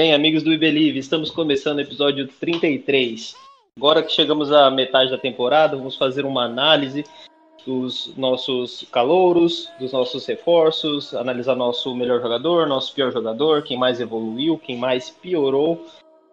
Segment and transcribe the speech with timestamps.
[0.00, 3.34] Bem, amigos do Ibelive, estamos começando o episódio 33.
[3.76, 7.04] Agora que chegamos à metade da temporada, vamos fazer uma análise
[7.66, 14.00] dos nossos calouros, dos nossos reforços, analisar nosso melhor jogador, nosso pior jogador, quem mais
[14.00, 15.84] evoluiu, quem mais piorou,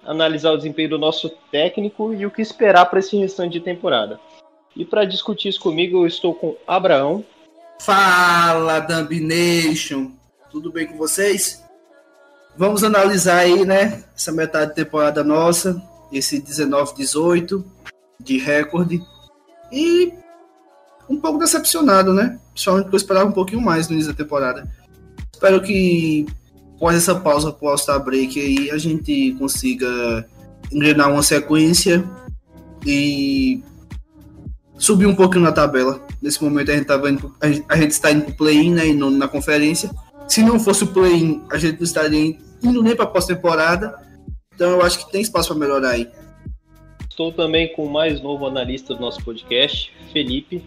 [0.02, 4.18] analisar o desempenho do nosso técnico e o que esperar para esse restante de temporada.
[4.77, 7.21] E para discutir isso comigo, eu estou com Abraão,
[7.81, 10.12] Fala, Dambination!
[10.49, 11.66] Tudo bem com vocês?
[12.58, 17.64] Vamos analisar aí, né, essa metade de temporada nossa, esse 19-18
[18.20, 19.02] de recorde.
[19.72, 20.12] E
[21.10, 22.40] um pouco decepcionado, né?
[22.54, 24.68] Principalmente porque eu esperava um pouquinho mais no início da temporada.
[25.32, 26.26] Espero que,
[26.76, 30.27] após essa pausa pro All-Star Break aí, a gente consiga
[30.71, 32.04] engrenar uma sequência
[32.86, 33.62] e
[34.77, 36.02] subir um pouquinho na tabela.
[36.21, 37.36] Nesse momento a gente, pro-
[37.70, 39.92] a gente, está indo pro play-in né, não na conferência.
[40.27, 44.00] Se não fosse o play-in, a gente não estaria indo nem para pós-temporada.
[44.54, 46.10] Então eu acho que tem espaço para melhorar aí.
[47.10, 50.64] estou também com o mais novo analista do nosso podcast, Felipe.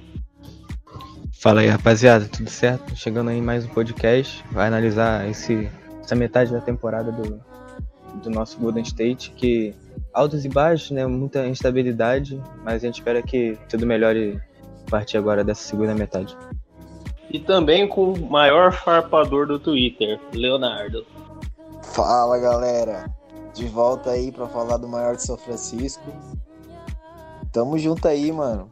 [1.41, 2.94] Fala aí, rapaziada, tudo certo?
[2.94, 5.70] Chegando aí mais um podcast, vai analisar esse,
[6.02, 7.41] essa metade da temporada do,
[8.22, 9.75] do nosso Golden State, que
[10.12, 14.38] altos e baixos, né, muita instabilidade, mas a gente espera que tudo melhore
[14.86, 16.36] a partir agora dessa segunda metade.
[17.30, 21.06] E também com o maior farpador do Twitter, Leonardo.
[21.92, 23.12] Fala galera,
[23.52, 26.05] de volta aí pra falar do maior de São Francisco.
[27.52, 28.70] Tamo junto aí, mano.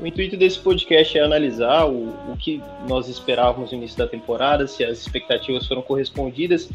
[0.00, 4.66] O intuito desse podcast é analisar o, o que nós esperávamos no início da temporada,
[4.66, 6.70] se as expectativas foram correspondidas,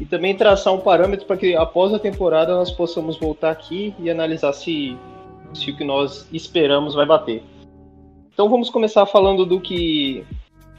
[0.00, 4.08] e também traçar um parâmetro para que após a temporada nós possamos voltar aqui e
[4.08, 4.96] analisar se,
[5.52, 7.42] se o que nós esperamos vai bater.
[8.32, 10.24] Então vamos começar falando do que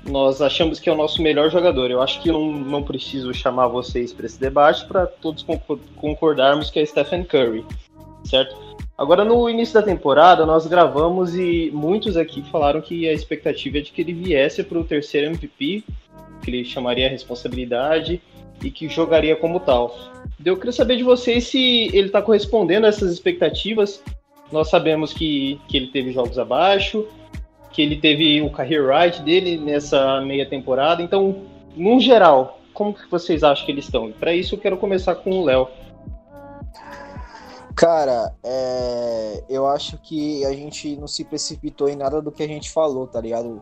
[0.05, 1.91] nós achamos que é o nosso melhor jogador.
[1.91, 6.69] Eu acho que não, não preciso chamar vocês para esse debate para todos concor- concordarmos
[6.69, 7.65] que é Stephen Curry,
[8.23, 8.55] certo?
[8.97, 13.81] Agora, no início da temporada, nós gravamos e muitos aqui falaram que a expectativa é
[13.81, 15.83] de que ele viesse para o terceiro MVP,
[16.41, 18.19] que ele chamaria a responsabilidade
[18.63, 19.95] e que jogaria como tal.
[20.43, 24.01] Eu queria saber de vocês se ele está correspondendo a essas expectativas.
[24.51, 27.05] Nós sabemos que, que ele teve jogos abaixo,
[27.77, 31.03] que ele teve o career right dele nessa meia temporada.
[31.03, 31.43] Então,
[31.75, 34.11] no geral, como que vocês acham que eles estão?
[34.11, 35.67] Para isso, eu quero começar com o Léo.
[37.75, 42.47] Cara, é, eu acho que a gente não se precipitou em nada do que a
[42.47, 43.61] gente falou, tá ligado?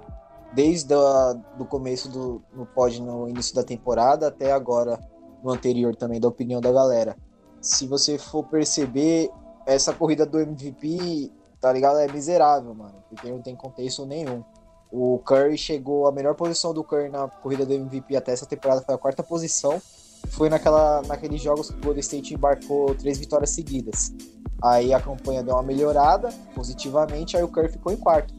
[0.53, 4.97] Desde o começo do no pod no início da temporada até agora
[5.43, 7.17] no anterior também, da opinião da galera.
[7.59, 9.29] Se você for perceber,
[9.65, 11.33] essa corrida do MVP,
[11.65, 11.97] tá ligado?
[11.97, 14.43] É miserável, mano, porque não tem contexto nenhum.
[14.91, 18.83] O Curry chegou, a melhor posição do Curry na corrida do MVP até essa temporada
[18.83, 19.81] foi a quarta posição.
[20.29, 24.13] Foi naquela, naqueles jogos que o Golden State embarcou três vitórias seguidas.
[24.61, 28.31] Aí a campanha deu uma melhorada positivamente, aí o Curry ficou em quarto.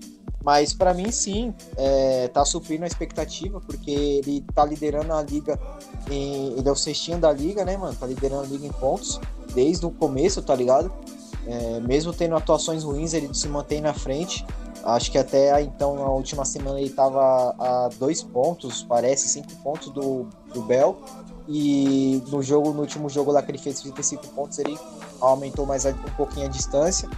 [0.44, 5.58] Mas pra mim sim, é, tá suprindo a expectativa, porque ele tá liderando a liga,
[6.08, 7.96] em- ele é o cestinho da liga, né, mano?
[7.96, 9.18] Tá liderando a liga em pontos
[9.52, 10.92] desde o começo, tá ligado?
[11.46, 14.44] É, mesmo tendo atuações ruins, ele se mantém na frente.
[14.84, 19.90] Acho que até então, na última semana ele tava a dois pontos, parece, cinco pontos
[19.90, 20.96] do, do Bell.
[21.48, 24.76] E no jogo, no último jogo lá que ele fez 35 pontos, ele
[25.20, 27.08] aumentou mais um pouquinho a distância.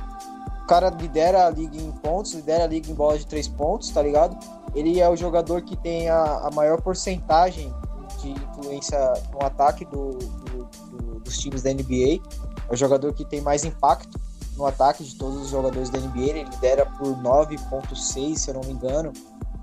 [0.62, 3.88] O cara lidera a liga em pontos, lidera a liga em bola de três pontos,
[3.88, 4.36] tá ligado?
[4.74, 7.72] Ele é o jogador que tem a, a maior porcentagem
[8.20, 8.98] de influência
[9.32, 12.20] no ataque do, do- do- dos times da NBA.
[12.68, 14.20] É o jogador que tem mais impacto
[14.58, 16.20] no ataque de todos os jogadores da NBA.
[16.20, 19.12] Ele lidera por 9,6, se eu não me engano.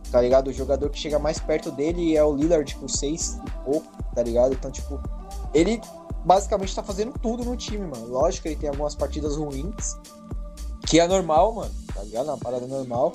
[0.09, 0.47] Tá ligado?
[0.47, 4.23] O jogador que chega mais perto dele é o Lillard com 6 e pouco, tá
[4.23, 4.53] ligado?
[4.53, 4.99] Então, tipo,
[5.53, 5.81] ele
[6.23, 8.07] basicamente tá fazendo tudo no time, mano.
[8.07, 9.97] Lógico que ele tem algumas partidas ruins,
[10.87, 12.29] que é normal, mano, tá ligado?
[12.29, 13.13] É uma parada normal.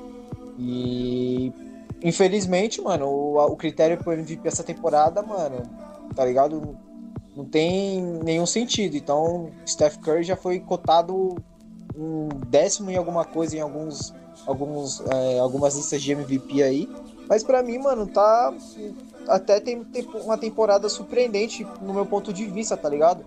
[0.59, 1.53] E
[2.03, 5.63] infelizmente, mano, o, o critério pro MVP essa temporada, mano,
[6.15, 6.77] tá ligado?
[7.35, 8.97] Não tem nenhum sentido.
[8.97, 11.37] Então, Steph Curry já foi cotado
[12.01, 14.15] um décimo em alguma coisa em alguns,
[14.47, 16.89] alguns, é, algumas listas de MVP aí.
[17.29, 18.53] Mas pra mim, mano, tá
[19.29, 23.25] até tem, tem uma temporada surpreendente no meu ponto de vista, tá ligado?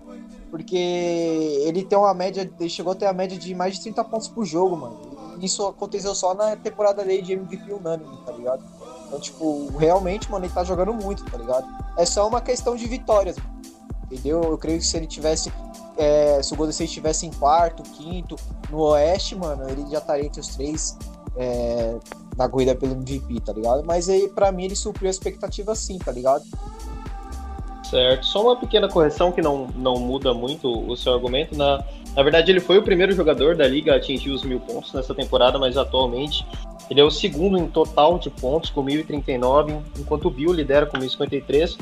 [0.50, 4.04] Porque ele tem uma média, ele chegou a ter a média de mais de 30
[4.04, 5.14] pontos por jogo, mano.
[5.40, 8.62] Isso aconteceu só na temporada dele de MVP unânime, tá ligado?
[9.06, 11.66] Então, tipo, realmente, mano, ele tá jogando muito, tá ligado?
[11.96, 13.54] É só uma questão de vitórias, mano.
[14.04, 14.42] Entendeu?
[14.42, 15.52] Eu creio que se ele tivesse.
[15.96, 18.36] É, se o Golden State estivesse em quarto, quinto,
[18.70, 20.98] no Oeste, mano, ele já estaria entre os três
[21.36, 21.96] é,
[22.36, 23.84] na corrida pelo MVP, tá ligado?
[23.84, 26.44] Mas aí, pra mim, ele supriu a expectativa sim, tá ligado?
[27.88, 28.26] Certo.
[28.26, 31.56] Só uma pequena correção que não, não muda muito o seu argumento.
[31.56, 31.84] Na,
[32.16, 35.14] na verdade, ele foi o primeiro jogador da liga a atingir os mil pontos nessa
[35.14, 36.44] temporada, mas atualmente
[36.90, 40.98] ele é o segundo em total de pontos, com 1.039, enquanto o Bill lidera com
[40.98, 41.78] 1.053.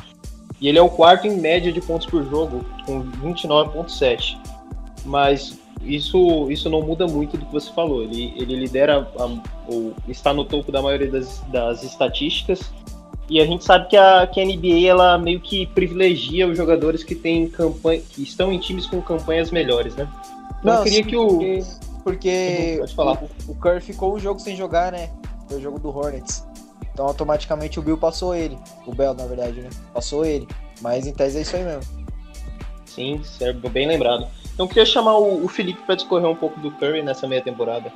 [0.63, 4.39] E ele é o quarto em média de pontos por jogo, com 29,7.
[5.05, 8.01] Mas isso, isso não muda muito do que você falou.
[8.05, 9.25] Ele, ele lidera, a,
[9.67, 12.73] ou está no topo da maioria das, das estatísticas.
[13.29, 17.03] E a gente sabe que a, que a NBA ela meio que privilegia os jogadores
[17.03, 20.09] que têm campanha, que estão em times com campanhas melhores, né?
[20.61, 21.39] Então, não, eu queria sim, que o.
[22.05, 23.21] Porque, porque falar.
[23.49, 25.11] O, o Curry ficou um jogo sem jogar, né?
[25.49, 26.45] Foi o jogo do Hornets.
[26.93, 28.59] Então automaticamente o Bill passou ele.
[28.87, 29.71] O Bell, na verdade, né?
[29.93, 30.47] Passou ele.
[30.81, 32.07] Mas em tese é isso aí mesmo.
[32.85, 34.27] Sim, serve bem lembrado.
[34.53, 37.43] Então eu queria chamar o, o Felipe para discorrer um pouco do Curry nessa meia
[37.43, 37.91] temporada.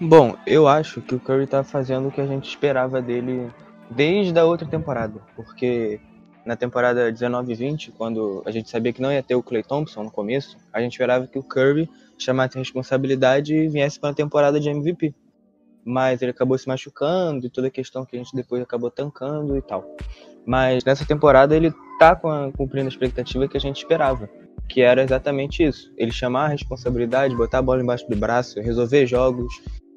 [0.00, 3.48] Bom, eu acho que o Curry tá fazendo o que a gente esperava dele
[3.88, 6.00] desde a outra temporada, porque
[6.44, 9.62] na temporada 19 e 20, quando a gente sabia que não ia ter o Clay
[9.62, 14.10] Thompson no começo, a gente esperava que o Curry chamasse a responsabilidade e viesse para
[14.10, 15.14] a temporada de MVP.
[15.84, 19.56] Mas ele acabou se machucando e toda a questão que a gente depois acabou tancando
[19.56, 19.84] e tal.
[20.46, 22.16] Mas nessa temporada ele tá
[22.56, 24.28] cumprindo a expectativa que a gente esperava,
[24.68, 25.92] que era exatamente isso.
[25.96, 29.52] Ele chamar a responsabilidade, botar a bola embaixo do braço, resolver jogos,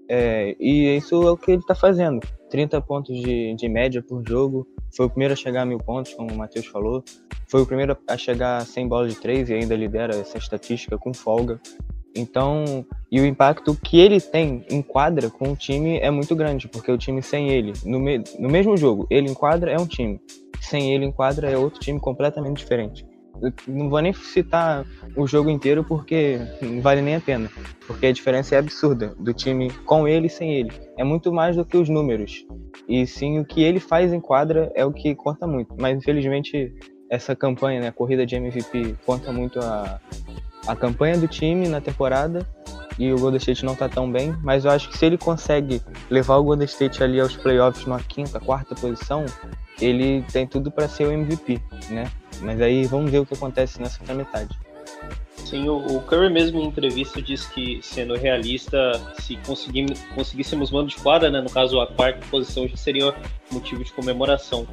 [0.08, 2.20] é, e isso é o que ele está fazendo.
[2.50, 4.68] 30 pontos de, de média por jogo.
[4.96, 7.04] Foi o primeiro a chegar a mil pontos, como o Matheus falou.
[7.48, 10.98] Foi o primeiro a chegar a 100 bolas de três e ainda lidera essa estatística
[10.98, 11.60] com folga.
[12.16, 16.68] Então, e o impacto que ele tem em quadra com o time é muito grande,
[16.68, 19.86] porque o time sem ele, no, me, no mesmo jogo, ele em quadra é um
[19.86, 20.20] time,
[20.62, 23.06] sem ele em quadra é outro time completamente diferente.
[23.42, 24.86] Eu não vou nem citar
[25.16, 27.50] o jogo inteiro porque não vale nem a pena.
[27.86, 30.72] Porque a diferença é absurda do time com ele e sem ele.
[30.98, 32.46] É muito mais do que os números.
[32.88, 35.76] E sim o que ele faz em quadra é o que conta muito.
[35.78, 36.74] Mas infelizmente
[37.10, 40.00] essa campanha, né, a corrida de MVP, conta muito a,
[40.68, 42.48] a campanha do time na temporada.
[42.98, 45.82] E o Golden State não tá tão bem, mas eu acho que se ele consegue
[46.10, 49.26] levar o Golden State ali aos playoffs na quinta, quarta posição,
[49.82, 51.60] ele tem tudo para ser o MVP,
[51.90, 52.10] né?
[52.40, 54.58] Mas aí vamos ver o que acontece nessa outra metade.
[55.46, 58.78] Sim, o, Curry mesmo em entrevista disse que, sendo realista,
[59.20, 59.38] se
[60.16, 63.14] conseguíssemos mando de quadra, né, no caso a quarta posição, já seria
[63.52, 64.66] motivo de comemoração.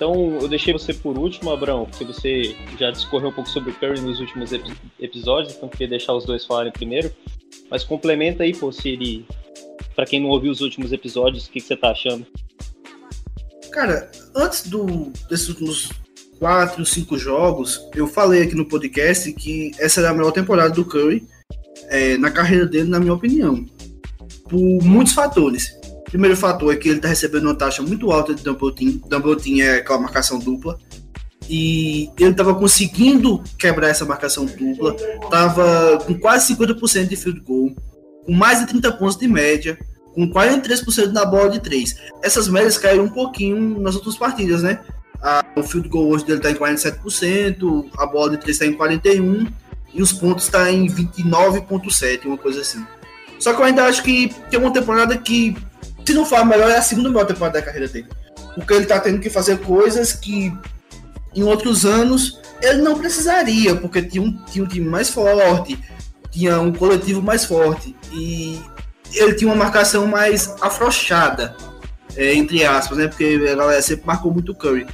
[0.00, 3.74] Então eu deixei você por último, Abrão, porque você já discorreu um pouco sobre o
[3.74, 4.64] Curry nos últimos ep
[4.98, 7.12] episódios, então queria deixar os dois falarem primeiro.
[7.70, 9.26] Mas complementa aí, pô, se ele.
[9.94, 12.26] Pra quem não ouviu os últimos episódios, o que, que você tá achando?
[13.70, 15.90] Cara, antes do, desses últimos
[16.38, 20.82] quatro, cinco jogos, eu falei aqui no podcast que essa era a melhor temporada do
[20.82, 21.28] Curry
[21.88, 23.66] é, na carreira dele, na minha opinião.
[24.48, 25.78] Por muitos fatores.
[26.10, 28.42] Primeiro fator é que ele está recebendo uma taxa muito alta de.
[28.42, 28.72] Double
[29.36, 30.78] team é aquela marcação dupla.
[31.48, 34.94] E ele estava conseguindo quebrar essa marcação dupla.
[35.22, 37.74] Estava com quase 50% de field goal.
[38.24, 39.78] Com mais de 30 pontos de média.
[40.14, 41.96] Com 43% na bola de 3.
[42.22, 44.80] Essas médias caíram um pouquinho nas outras partidas, né?
[45.22, 48.76] A, o field goal hoje dele está em 47%, a bola de 3 está em
[48.76, 49.52] 41%
[49.92, 52.84] e os pontos estão tá em 29,7%, uma coisa assim.
[53.38, 55.56] Só que eu ainda acho que tem uma temporada que,
[56.04, 58.08] se não for a melhor, é a segunda melhor temporada da carreira dele.
[58.54, 60.52] Porque ele está tendo que fazer coisas que
[61.34, 65.78] em outros anos ele não precisaria, porque tinha um, tinha um time mais forte,
[66.30, 68.60] tinha um coletivo mais forte e
[69.14, 71.56] ele tinha uma marcação mais afrouxada,
[72.16, 73.08] é, entre aspas, né?
[73.08, 74.86] Porque a galera sempre marcou muito o Curry.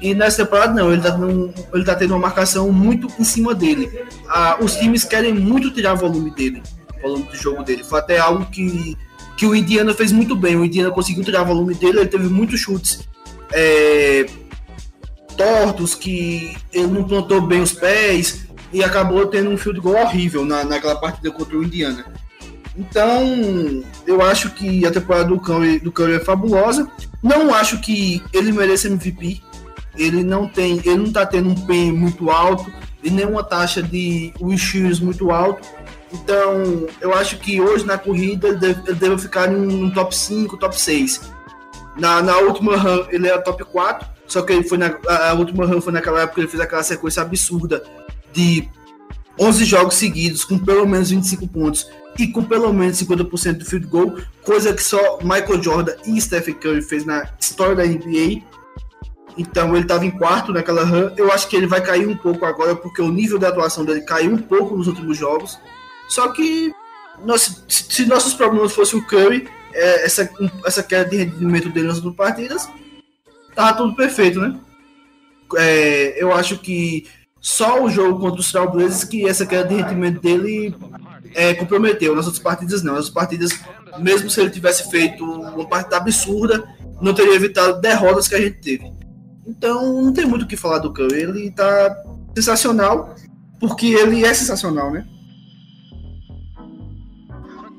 [0.00, 3.54] E nessa temporada não, ele tá, num, ele tá tendo uma marcação muito em cima
[3.54, 4.06] dele.
[4.28, 6.62] Ah, os times querem muito tirar volume dele,
[7.02, 7.82] volume do jogo dele.
[7.82, 8.96] Foi até algo que,
[9.38, 10.56] que o Indiana fez muito bem.
[10.56, 13.08] O Indiana conseguiu tirar volume dele, ele teve muitos chutes
[13.52, 14.26] é,
[15.36, 20.44] tortos, que ele não plantou bem os pés e acabou tendo um field goal horrível
[20.44, 22.04] na, naquela partida contra o Indiana.
[22.76, 26.90] Então, eu acho que a temporada do Curry, do Curry é fabulosa.
[27.22, 29.40] Não acho que ele mereça MVP
[29.98, 33.82] ele não tem, ele não tá tendo um PEN muito alto e nem uma taxa
[33.82, 35.66] de wishes muito alto.
[36.12, 40.56] Então, eu acho que hoje na corrida ele deve, ele deve ficar um top 5,
[40.56, 41.20] top 6.
[41.96, 45.66] Na, na última run ele era top 4, só que ele foi na, a última
[45.66, 47.82] run foi naquela época que ele fez aquela sequência absurda
[48.32, 48.68] de
[49.38, 51.88] 11 jogos seguidos com pelo menos 25 pontos
[52.18, 56.54] e com pelo menos 50% do field goal, coisa que só Michael Jordan e Stephen
[56.54, 58.42] Curry fez na história da NBA.
[59.36, 61.10] Então ele estava em quarto naquela run.
[61.16, 64.00] Eu acho que ele vai cair um pouco agora, porque o nível de atuação dele
[64.00, 65.60] caiu um pouco nos últimos jogos.
[66.08, 66.72] Só que
[67.68, 70.28] se nossos problemas fossem o Curry, é, essa,
[70.64, 72.68] essa queda de rendimento dele nas duas partidas,
[73.54, 74.58] tava tudo perfeito, né?
[75.56, 77.06] É, eu acho que
[77.40, 80.74] só o jogo contra os Trailblazers que essa queda de rendimento dele
[81.34, 82.14] é, comprometeu.
[82.14, 82.94] Nas outras partidas não.
[82.94, 83.58] Nas outras partidas,
[83.98, 86.64] mesmo se ele tivesse feito uma partida absurda,
[87.00, 88.92] não teria evitado derrotas que a gente teve.
[89.46, 91.22] Então não tem muito o que falar do Curry.
[91.22, 91.96] Ele tá
[92.34, 93.14] sensacional,
[93.58, 95.06] porque ele é sensacional, né?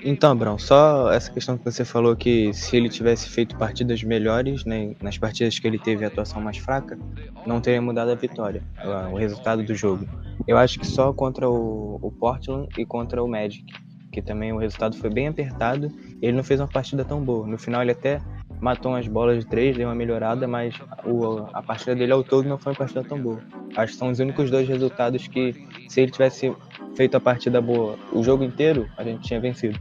[0.01, 4.63] Então, Brão, só essa questão que você falou que se ele tivesse feito partidas melhores,
[4.63, 6.97] né, nas partidas que ele teve atuação mais fraca,
[7.45, 8.63] não teria mudado a vitória,
[9.11, 10.07] o resultado do jogo.
[10.47, 13.65] Eu acho que só contra o, o Portland e contra o Magic,
[14.11, 15.91] que também o resultado foi bem apertado,
[16.21, 17.45] ele não fez uma partida tão boa.
[17.45, 18.21] No final ele até
[18.61, 20.75] matou umas bolas de três, deu uma melhorada, mas
[21.05, 23.41] o, a partida dele ao todo não foi uma partida tão boa.
[23.75, 25.53] Acho que são os únicos dois resultados que,
[25.89, 26.53] se ele tivesse
[26.95, 29.79] feito a partida boa o jogo inteiro, a gente tinha vencido.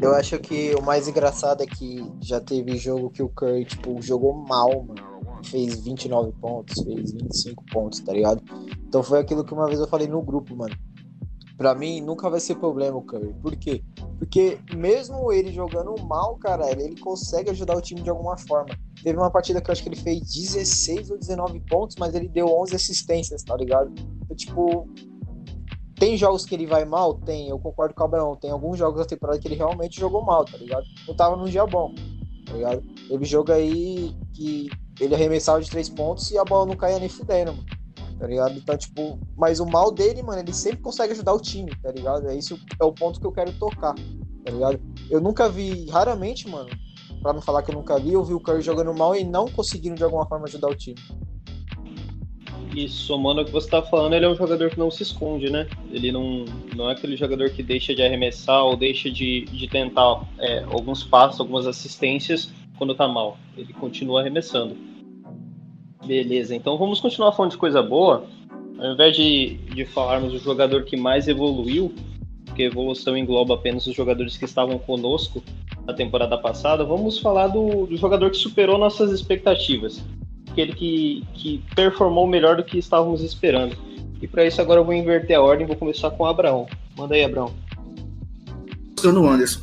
[0.00, 4.00] Eu acho que o mais engraçado é que já teve jogo que o Curry, tipo,
[4.02, 5.16] jogou mal, mano.
[5.44, 8.42] Fez 29 pontos, fez 25 pontos, tá ligado?
[8.88, 10.74] Então foi aquilo que uma vez eu falei no grupo, mano.
[11.56, 13.32] Pra mim, nunca vai ser problema o Curry.
[13.40, 13.82] Por quê?
[14.18, 18.76] Porque mesmo ele jogando mal, cara, ele consegue ajudar o time de alguma forma.
[19.02, 22.28] Teve uma partida que eu acho que ele fez 16 ou 19 pontos, mas ele
[22.28, 23.92] deu 11 assistências, tá ligado?
[24.24, 24.88] Então, tipo,
[25.98, 27.14] tem jogos que ele vai mal?
[27.14, 28.36] Tem, eu concordo com o Abraão.
[28.36, 30.84] Tem alguns jogos da temporada que ele realmente jogou mal, tá ligado?
[31.08, 31.94] Não tava num dia bom,
[32.44, 32.82] tá ligado?
[33.08, 34.68] Teve jogo aí que
[35.00, 37.66] ele arremessava de três pontos e a bola não caía nem fudendo, mano.
[38.18, 38.56] Tá ligado?
[38.56, 42.28] Então, tipo, mas o mal dele, mano, ele sempre consegue ajudar o time, tá ligado?
[42.28, 44.80] É isso é o ponto que eu quero tocar, tá ligado?
[45.10, 46.70] Eu nunca vi, raramente, mano,
[47.20, 49.48] pra não falar que eu nunca vi, eu vi o Curry jogando mal e não
[49.48, 50.96] conseguindo de alguma forma ajudar o time.
[52.76, 55.48] E somando o que você está falando, ele é um jogador que não se esconde,
[55.48, 55.66] né?
[55.90, 56.44] Ele não,
[56.76, 61.02] não é aquele jogador que deixa de arremessar ou deixa de, de tentar é, alguns
[61.02, 63.38] passos, algumas assistências quando tá mal.
[63.56, 64.76] Ele continua arremessando.
[66.04, 68.26] Beleza, então vamos continuar falando de coisa boa.
[68.78, 71.94] Ao invés de, de falarmos do jogador que mais evoluiu,
[72.44, 75.42] porque evolução engloba apenas os jogadores que estavam conosco
[75.86, 80.04] na temporada passada, vamos falar do, do jogador que superou nossas expectativas
[80.56, 83.76] aquele que, que performou melhor do que estávamos esperando.
[84.20, 86.66] E para isso agora eu vou inverter a ordem, vou começar com o Abraão.
[86.96, 87.52] Manda aí, Abraão.
[89.04, 89.60] no Anderson.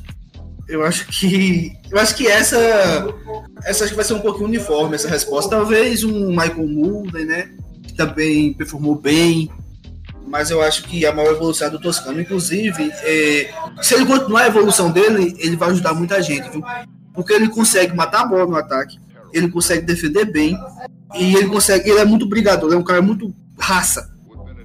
[0.69, 1.73] Eu acho que.
[1.89, 2.57] Eu acho que essa.
[3.65, 5.55] Essa acho que vai ser um pouquinho uniforme essa resposta.
[5.55, 7.49] Talvez um Michael Mulder, né?
[7.81, 9.49] Que também performou bem.
[10.25, 12.21] Mas eu acho que a maior evolução é do Toscano.
[12.21, 16.63] Inclusive, é, se ele continuar a evolução dele, ele vai ajudar muita gente, viu?
[17.13, 18.97] Porque ele consegue matar a bola no ataque
[19.33, 20.57] ele consegue defender bem
[21.15, 24.13] e ele consegue, ele é muito brigador, ele é um cara muito raça.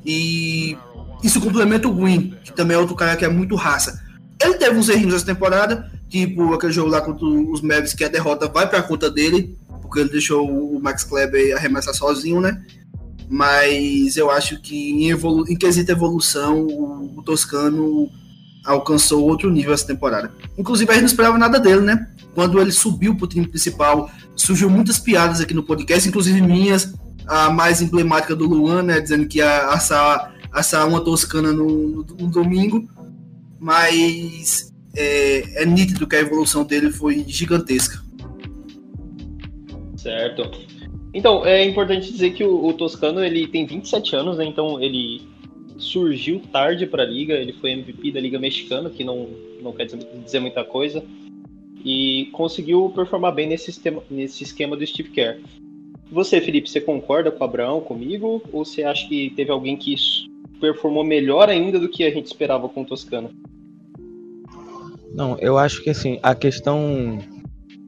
[0.04, 0.76] E
[1.22, 4.00] isso complementa o Green, que também é outro cara que é muito raça.
[4.40, 8.08] Ele teve uns errinhos essa temporada, tipo aquele jogo lá contra os Mavs que a
[8.08, 12.62] derrota vai para conta dele, porque ele deixou o Max Kleber arremessar sozinho, né?
[13.28, 18.08] Mas eu acho que em, evolu em quesito evolução, o, o Toscano
[18.68, 20.30] alcançou outro nível essa temporada.
[20.56, 22.06] Inclusive, a gente não esperava nada dele, né?
[22.34, 26.94] Quando ele subiu pro time principal, surgiu muitas piadas aqui no podcast, inclusive minhas,
[27.26, 32.06] a mais emblemática do Luan, né, dizendo que ia assar, assar uma toscana no, no,
[32.18, 32.88] no domingo,
[33.58, 38.00] mas é, é, nítido que a evolução dele foi gigantesca.
[39.96, 40.50] Certo.
[41.12, 45.26] Então, é importante dizer que o, o Toscano ele tem 27 anos, né, então ele
[45.78, 49.28] surgiu tarde para a liga, ele foi MVP da Liga Mexicana, que não,
[49.62, 51.02] não quer dizer, muita coisa,
[51.84, 55.40] e conseguiu performar bem nesse, sistema, nesse esquema do Steve Kerr.
[56.10, 58.42] Você, Felipe, você concorda com o Abraão, comigo?
[58.52, 59.94] Ou você acha que teve alguém que
[60.60, 63.30] performou melhor ainda do que a gente esperava com o Toscano?
[65.14, 67.18] Não, eu acho que assim, a questão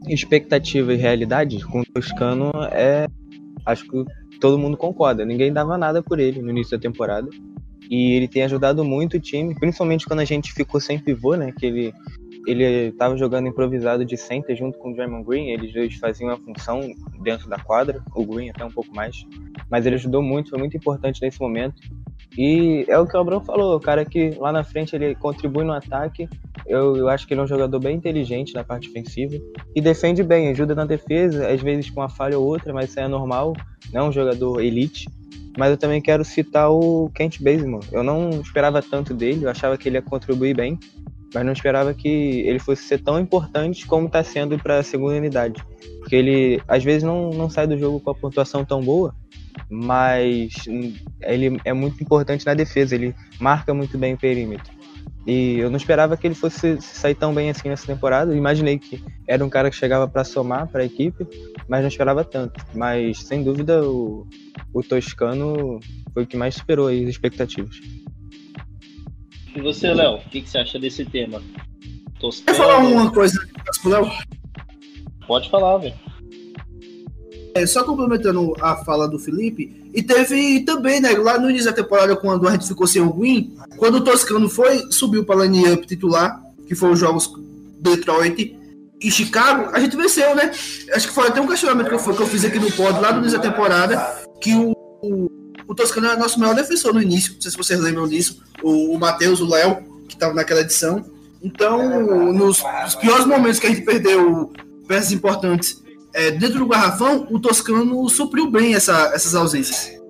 [0.07, 3.07] expectativa e realidade com o Toscano é.
[3.67, 4.05] Acho que
[4.41, 5.25] todo mundo concorda.
[5.25, 7.29] Ninguém dava nada por ele no início da temporada.
[7.89, 11.53] E ele tem ajudado muito o time, principalmente quando a gente ficou sem pivô, né?
[11.57, 11.95] Que ele
[12.47, 16.37] ele estava jogando improvisado de center junto com o Draymond Green, eles dois faziam a
[16.37, 16.81] função
[17.23, 19.27] dentro da quadra, o Green até um pouco mais,
[19.71, 21.83] mas ele ajudou muito, foi muito importante nesse momento.
[22.39, 25.65] E é o que o Abrão falou, o cara que lá na frente ele contribui
[25.65, 26.29] no ataque,
[26.67, 29.37] eu, eu acho que ele é um jogador bem inteligente na parte ofensiva
[29.75, 33.01] e defende bem, ajuda na defesa, às vezes com uma falha ou outra, mas isso
[33.01, 33.53] é normal,
[33.93, 35.07] não é um jogador elite.
[35.59, 37.87] Mas eu também quero citar o Kent Bazemore.
[37.93, 40.79] Eu não esperava tanto dele, eu achava que ele ia contribuir bem,
[41.35, 45.17] mas não esperava que ele fosse ser tão importante como está sendo para a segunda
[45.17, 45.63] unidade.
[45.99, 49.15] Porque ele às vezes não, não sai do jogo com a pontuação tão boa,
[49.69, 50.53] mas
[51.23, 54.80] ele é muito importante na defesa, ele marca muito bem o perímetro.
[55.27, 58.33] E eu não esperava que ele fosse sair tão bem assim nessa temporada.
[58.33, 61.27] Eu imaginei que era um cara que chegava para somar para a equipe,
[61.69, 62.65] mas não esperava tanto.
[62.75, 64.27] Mas sem dúvida o,
[64.73, 65.79] o Toscano
[66.15, 67.77] foi o que mais superou as expectativas.
[69.55, 71.43] E você, Léo, o que, que, você acha desse tema?
[72.19, 72.47] Toscano...
[72.47, 73.47] Quer falar uma coisa
[73.83, 74.11] pro Léo?
[75.27, 76.10] Pode falar, velho.
[77.55, 81.73] É, só complementando a fala do Felipe, e teve também, né, lá no início da
[81.73, 85.47] temporada, quando a gente ficou sem o Green, quando o Toscano foi, subiu para a
[85.47, 87.33] line-up titular, que foram os jogos
[87.81, 88.57] Detroit
[89.01, 90.53] e Chicago, a gente venceu, né?
[90.95, 93.13] Acho que foi até um questionamento que eu, que eu fiz aqui no pod, lá
[93.13, 93.97] no início da temporada,
[94.41, 95.31] que o, o,
[95.67, 98.95] o Toscano era nosso maior defensor no início, não sei se vocês lembram disso, o,
[98.95, 101.05] o Matheus, o Léo, que estava naquela edição.
[101.43, 104.53] Então, nos, nos piores momentos que a gente perdeu
[104.87, 105.83] peças importantes
[106.15, 110.01] é, dentro do garrafão, o Toscano supriu bem essa, essas ausências.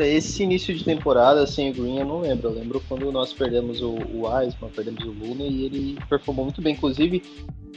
[0.00, 2.48] Esse início de temporada sem o Green eu não lembro.
[2.48, 6.62] Eu lembro quando nós perdemos o, o Wiseman, perdemos o Luna e ele performou muito
[6.62, 6.72] bem.
[6.72, 7.22] Inclusive,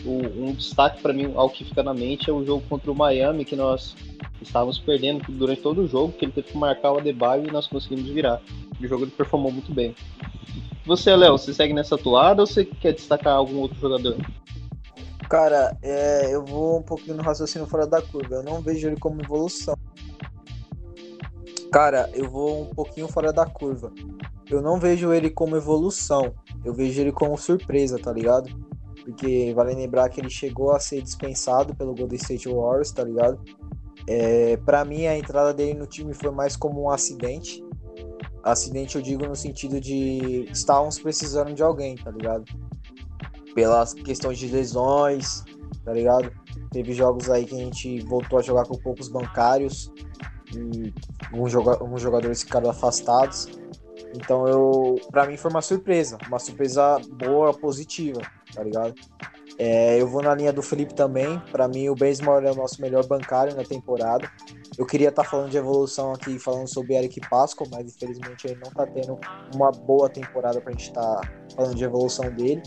[0.06, 2.96] o, um destaque para mim, ao que fica na mente, é o jogo contra o
[2.96, 3.96] Miami, que nós
[4.42, 7.68] estávamos perdendo durante todo o jogo, que ele teve que marcar o Adebayo e nós
[7.68, 8.42] conseguimos virar.
[8.80, 9.94] O jogo ele performou muito bem.
[10.86, 14.16] Você, Léo, você segue nessa toada ou você quer destacar algum outro jogador?
[15.30, 18.36] Cara, é, eu vou um pouquinho no raciocínio fora da curva.
[18.36, 19.76] Eu não vejo ele como evolução.
[21.72, 23.92] Cara, eu vou um pouquinho fora da curva.
[24.50, 26.34] Eu não vejo ele como evolução.
[26.64, 28.50] Eu vejo ele como surpresa, tá ligado?
[29.04, 33.40] Porque vale lembrar que ele chegou a ser dispensado pelo Golden State Warriors, tá ligado?
[34.08, 37.64] É, para mim, a entrada dele no time foi mais como um acidente.
[38.44, 42.46] Acidente eu digo no sentido de estávamos precisando de alguém, tá ligado?
[43.56, 45.44] Pelas questões de lesões,
[45.84, 46.32] tá ligado?
[46.72, 49.92] Teve jogos aí que a gente voltou a jogar com poucos bancários
[50.54, 50.94] e
[51.32, 53.48] alguns, jogadores ficaram afastados.
[54.14, 58.22] Então eu, para mim foi uma surpresa, uma surpresa boa, positiva,
[58.54, 58.94] tá ligado?
[59.58, 61.40] É, eu vou na linha do Felipe também.
[61.52, 64.30] Para mim o Bazemore é o nosso melhor bancário na temporada.
[64.78, 68.60] Eu queria estar tá falando de evolução aqui, falando sobre Eric Pasco, mas infelizmente ele
[68.62, 69.18] não tá tendo
[69.54, 72.62] uma boa temporada pra gente estar tá falando de evolução dele.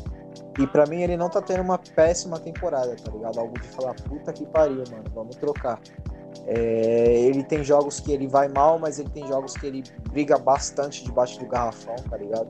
[0.59, 3.39] E para mim ele não tá tendo uma péssima temporada, tá ligado?
[3.39, 5.81] Algo de falar, puta que pariu, mano, vamos trocar.
[6.47, 10.37] É, ele tem jogos que ele vai mal, mas ele tem jogos que ele briga
[10.39, 12.49] bastante debaixo do garrafão, tá ligado?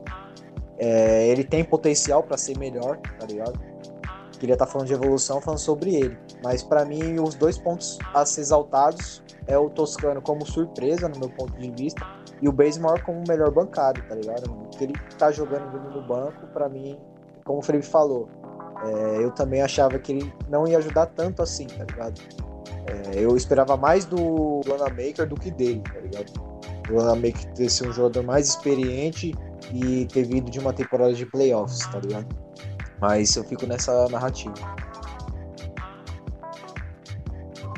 [0.77, 3.59] É, ele tem potencial para ser melhor, tá ligado?
[4.39, 6.17] Queria estar tá falando de evolução, falando sobre ele.
[6.41, 11.19] Mas para mim, os dois pontos a ser exaltados é o Toscano como surpresa, no
[11.19, 12.01] meu ponto de vista,
[12.41, 14.49] e o Bazemore como melhor bancário, tá ligado?
[14.49, 16.97] O que ele tá jogando no banco, para mim,
[17.49, 18.29] como o Felipe falou,
[18.85, 22.21] é, eu também achava que ele não ia ajudar tanto assim, tá ligado?
[22.85, 26.31] É, eu esperava mais do Maker do que dele, tá ligado?
[26.91, 29.33] O Maker ter sido um jogador mais experiente
[29.73, 32.27] e ter vindo de uma temporada de playoffs, tá ligado?
[33.01, 34.53] Mas eu fico nessa narrativa.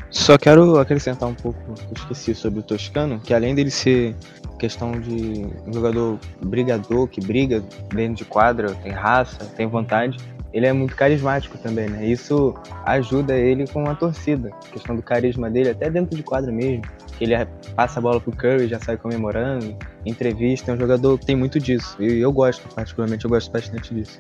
[0.10, 4.18] Só quero acrescentar um pouco, eu esqueci sobre o Toscano, que além dele ser
[4.62, 10.20] questão de um jogador brigador, que briga dentro de quadra, tem raça, tem vontade.
[10.54, 12.06] Ele é muito carismático também, né?
[12.06, 12.54] Isso
[12.86, 14.52] ajuda ele com a torcida.
[14.68, 16.84] A questão do carisma dele, até dentro de quadra mesmo.
[17.20, 17.34] Ele
[17.76, 20.72] passa a bola pro Curry, já sai comemorando, entrevista.
[20.72, 21.96] É um jogador que tem muito disso.
[22.00, 24.20] E eu gosto, particularmente, eu gosto bastante disso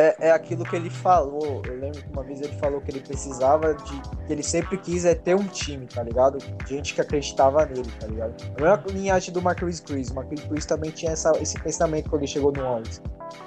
[0.00, 1.62] é, é aquilo que ele falou.
[1.66, 4.00] Eu lembro que uma vez ele falou que ele precisava de.
[4.26, 6.38] que ele sempre quis é ter um time, tá ligado?
[6.66, 8.34] Gente que acreditava nele, tá ligado?
[8.56, 10.10] A mesma linhagem do Marcus Chris.
[10.10, 13.02] O Marcus Chris também tinha essa, esse pensamento quando ele chegou no 11.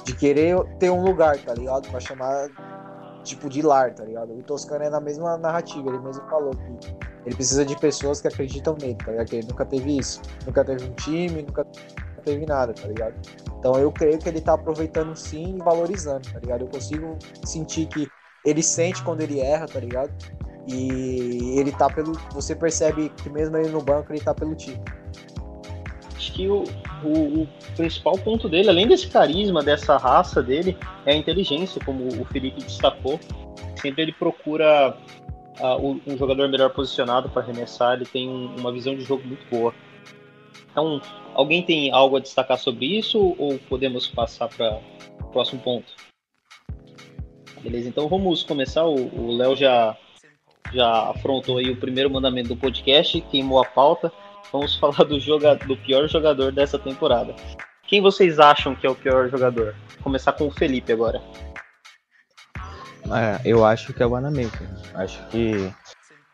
[0.05, 1.89] De querer ter um lugar, tá ligado?
[1.89, 2.49] Pra chamar
[3.23, 4.33] tipo de lar, tá ligado?
[4.33, 6.93] O Toscano é na mesma narrativa, ele mesmo falou que
[7.25, 9.33] ele precisa de pessoas que acreditam nele, tá ligado?
[9.33, 11.65] Ele nunca teve isso, nunca teve um time, nunca
[12.23, 13.15] teve nada, tá ligado?
[13.59, 16.61] Então eu creio que ele tá aproveitando sim e valorizando, tá ligado?
[16.61, 18.07] Eu consigo sentir que
[18.45, 20.11] ele sente quando ele erra, tá ligado?
[20.67, 22.13] E ele tá pelo.
[22.31, 24.81] Você percebe que mesmo ele no banco, ele tá pelo time.
[26.15, 26.63] Acho que o,
[27.03, 32.07] o, o, principal ponto dele, além desse carisma, dessa raça dele, é a inteligência, como
[32.07, 33.19] o Felipe destacou.
[33.81, 34.97] Sempre ele procura
[35.59, 39.45] uh, um jogador melhor posicionado para arremessar, ele tem um, uma visão de jogo muito
[39.49, 39.73] boa.
[40.73, 40.99] Então,
[41.33, 44.81] alguém tem algo a destacar sobre isso ou podemos passar para
[45.33, 45.91] próximo ponto.
[47.61, 48.85] Beleza, então vamos começar.
[48.85, 49.97] O Léo já,
[50.71, 54.11] já afrontou aí o primeiro mandamento do podcast, queimou a pauta.
[54.51, 57.35] Vamos falar do, jogador, do pior jogador dessa temporada.
[57.87, 59.75] Quem vocês acham que é o pior jogador?
[59.95, 61.21] Vou começar com o Felipe agora.
[63.05, 64.69] É, eu acho que é o Anamaker.
[64.93, 65.71] Acho que.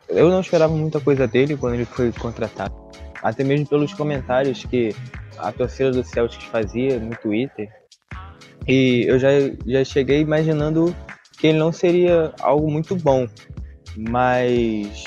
[0.08, 2.74] Eu não esperava muita coisa dele quando ele foi contratado.
[3.22, 4.96] Até mesmo pelos comentários que
[5.38, 7.70] a torcida do Celtics fazia no Twitter.
[8.68, 9.30] E eu já,
[9.66, 10.96] já cheguei imaginando
[11.38, 13.28] que ele não seria algo muito bom,
[13.98, 15.06] mas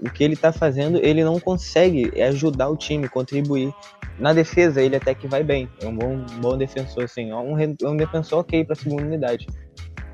[0.00, 3.72] o que ele está fazendo, ele não consegue ajudar o time, contribuir.
[4.18, 7.58] Na defesa, ele até que vai bem, é um bom, bom defensor, assim, é um,
[7.58, 9.46] é um defensor ok para segunda unidade.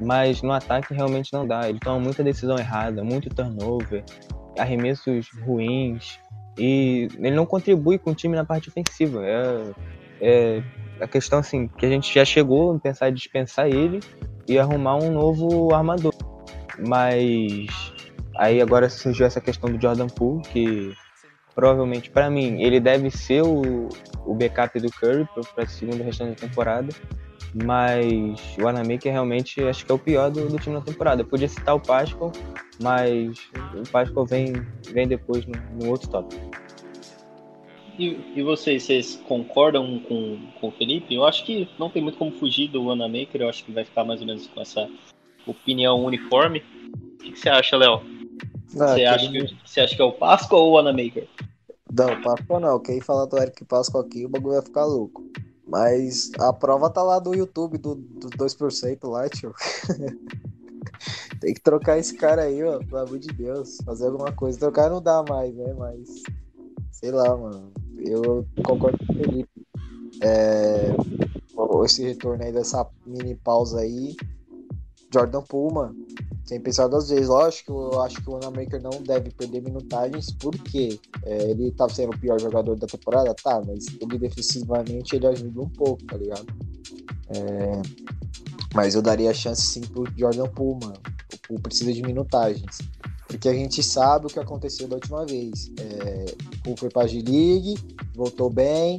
[0.00, 4.04] Mas no ataque realmente não dá, ele toma muita decisão errada, muito turnover,
[4.58, 6.20] arremessos ruins,
[6.58, 9.24] e ele não contribui com o time na parte ofensiva.
[9.24, 9.72] É,
[10.20, 10.62] é
[11.00, 14.00] a questão assim, que a gente já chegou a pensar em dispensar ele,
[14.48, 16.14] e arrumar um novo armador.
[16.86, 17.66] Mas
[18.36, 20.94] aí agora surgiu essa questão do Jordan Poole, que
[21.54, 23.88] provavelmente para mim ele deve ser o,
[24.24, 26.88] o backup do Curry para a segunda restante da temporada.
[27.64, 31.22] Mas o Anamaker realmente acho que é o pior do, do time na temporada.
[31.22, 32.30] Eu podia citar o Pascal,
[32.80, 33.38] mas
[33.74, 34.52] o Pascal vem,
[34.92, 36.34] vem depois no, no outro top.
[37.98, 41.14] E, e vocês, vocês concordam com, com o Felipe?
[41.14, 44.04] Eu acho que não tem muito como fugir do Wanamaker, eu acho que vai ficar
[44.04, 44.88] mais ou menos com essa
[45.46, 46.62] opinião uniforme.
[46.92, 48.02] O que, que você acha, Léo?
[48.66, 51.26] Você, acha que, você acha que é o Páscoa ou o Wanamaker?
[51.90, 52.78] Não, Páscoa não.
[52.80, 55.24] Quem falar do Eric Páscoa aqui, o bagulho vai ficar louco.
[55.66, 59.54] Mas a prova tá lá do YouTube, do, do 2% lá, tio.
[61.40, 63.78] Tem que trocar esse cara aí, ó, pelo amor de Deus.
[63.84, 64.58] Fazer alguma coisa.
[64.58, 65.74] Trocar não dá mais, né?
[65.74, 66.22] Mas.
[66.90, 69.66] Sei lá, mano eu concordo com o Felipe.
[70.22, 70.94] É,
[71.84, 74.16] esse retorno aí dessa mini pausa aí.
[75.12, 75.94] Jordan Puma,
[76.44, 77.28] sem pensar duas vezes.
[77.28, 82.14] Lógico, eu acho que o Wanamaker não deve perder minutagens, porque é, ele tá sendo
[82.14, 86.46] o pior jogador da temporada, tá, mas ele defensivamente ele ajuda um pouco, tá ligado?
[87.28, 87.82] É,
[88.76, 90.92] mas eu daria chance sim pro Jordan Puma.
[91.32, 92.76] O Poole precisa de minutagens.
[93.26, 95.72] Porque a gente sabe o que aconteceu da última vez.
[95.80, 96.26] É,
[96.70, 97.74] o foi pra G-League,
[98.14, 98.98] voltou bem.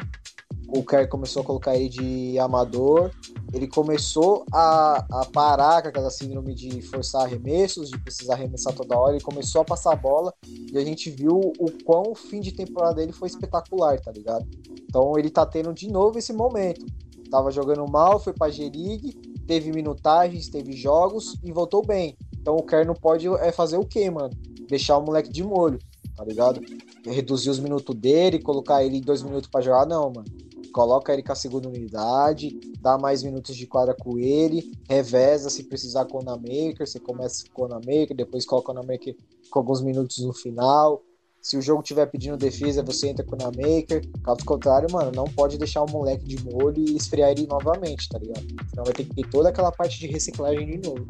[0.67, 3.11] O Kerr começou a colocar ele de amador.
[3.53, 8.97] Ele começou a, a parar com aquela síndrome de forçar arremessos, de precisar arremessar toda
[8.97, 9.13] hora.
[9.13, 12.51] Ele começou a passar a bola e a gente viu o quão o fim de
[12.51, 14.45] temporada dele foi espetacular, tá ligado?
[14.89, 16.83] Então ele tá tendo de novo esse momento.
[17.29, 22.17] Tava jogando mal, foi pra G-League, teve minutagens, teve jogos e voltou bem.
[22.39, 24.31] Então o Kerr não pode é fazer o quê, mano?
[24.69, 25.79] Deixar o moleque de molho,
[26.15, 26.61] tá ligado?
[27.05, 30.25] Reduzir os minutos dele, colocar ele dois minutos para jogar, não, mano.
[30.73, 35.63] Coloca ele com a segunda unidade, dá mais minutos de quadra com ele, reveza se
[35.63, 39.15] precisar com o Maker, você começa com o Maker, depois coloca o Maker
[39.49, 41.01] com alguns minutos no final.
[41.47, 44.05] Se o jogo tiver pedindo defesa, você entra com o Maker.
[44.21, 48.19] Caso contrário, mano, não pode deixar o moleque de molho e esfriar ele novamente, tá
[48.19, 48.45] ligado?
[48.69, 51.07] Senão vai ter que ter toda aquela parte de reciclagem de novo.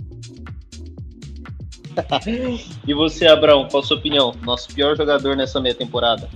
[2.88, 4.32] e você, Abraão, qual a sua opinião?
[4.43, 6.30] Nosso pior jogador nessa meia temporada?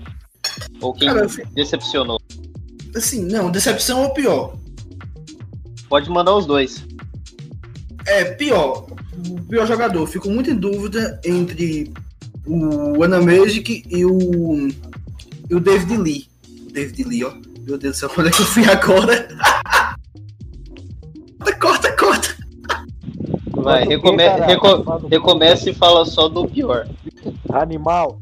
[0.82, 2.20] Ou quem Cara, decepcionou?
[2.96, 4.58] Assim, não, decepção ou pior?
[5.88, 6.84] Pode mandar os dois.
[8.08, 8.88] É, pior.
[9.30, 10.08] O pior jogador.
[10.08, 11.94] Fico muito em dúvida entre
[12.46, 14.68] o Ana Magic e o,
[15.50, 16.28] e o David Lee.
[16.70, 17.34] O David Lee, ó.
[17.66, 19.28] Meu Deus do céu, quando é que eu fui agora?
[21.62, 22.36] corta, corta.
[23.54, 26.88] Vai, recome reco recomece e fala só do pior.
[27.54, 28.20] Animal.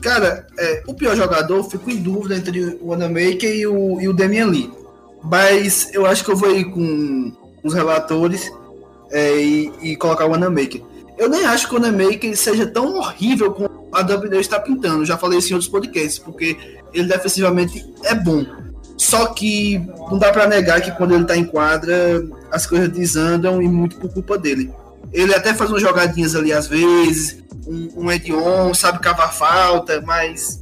[0.00, 4.12] Cara, é, o pior jogador, fico em dúvida entre o Wanamaker e o, e o
[4.12, 4.70] Damian Lee.
[5.22, 8.50] Mas eu acho que eu vou ir com os relatores
[9.10, 10.82] é, e, e, colocar o Wanamaker.
[11.22, 15.04] Eu nem acho que o Wanamaker seja tão horrível como a WD está pintando.
[15.04, 16.58] Já falei isso em outros podcasts, porque
[16.92, 18.44] ele defensivamente é bom.
[18.96, 19.78] Só que
[20.10, 23.98] não dá para negar que quando ele tá em quadra, as coisas desandam e muito
[23.98, 24.72] por culpa dele.
[25.12, 30.60] Ele até faz umas jogadinhas ali às vezes, um, um Edion, sabe cavar falta, mas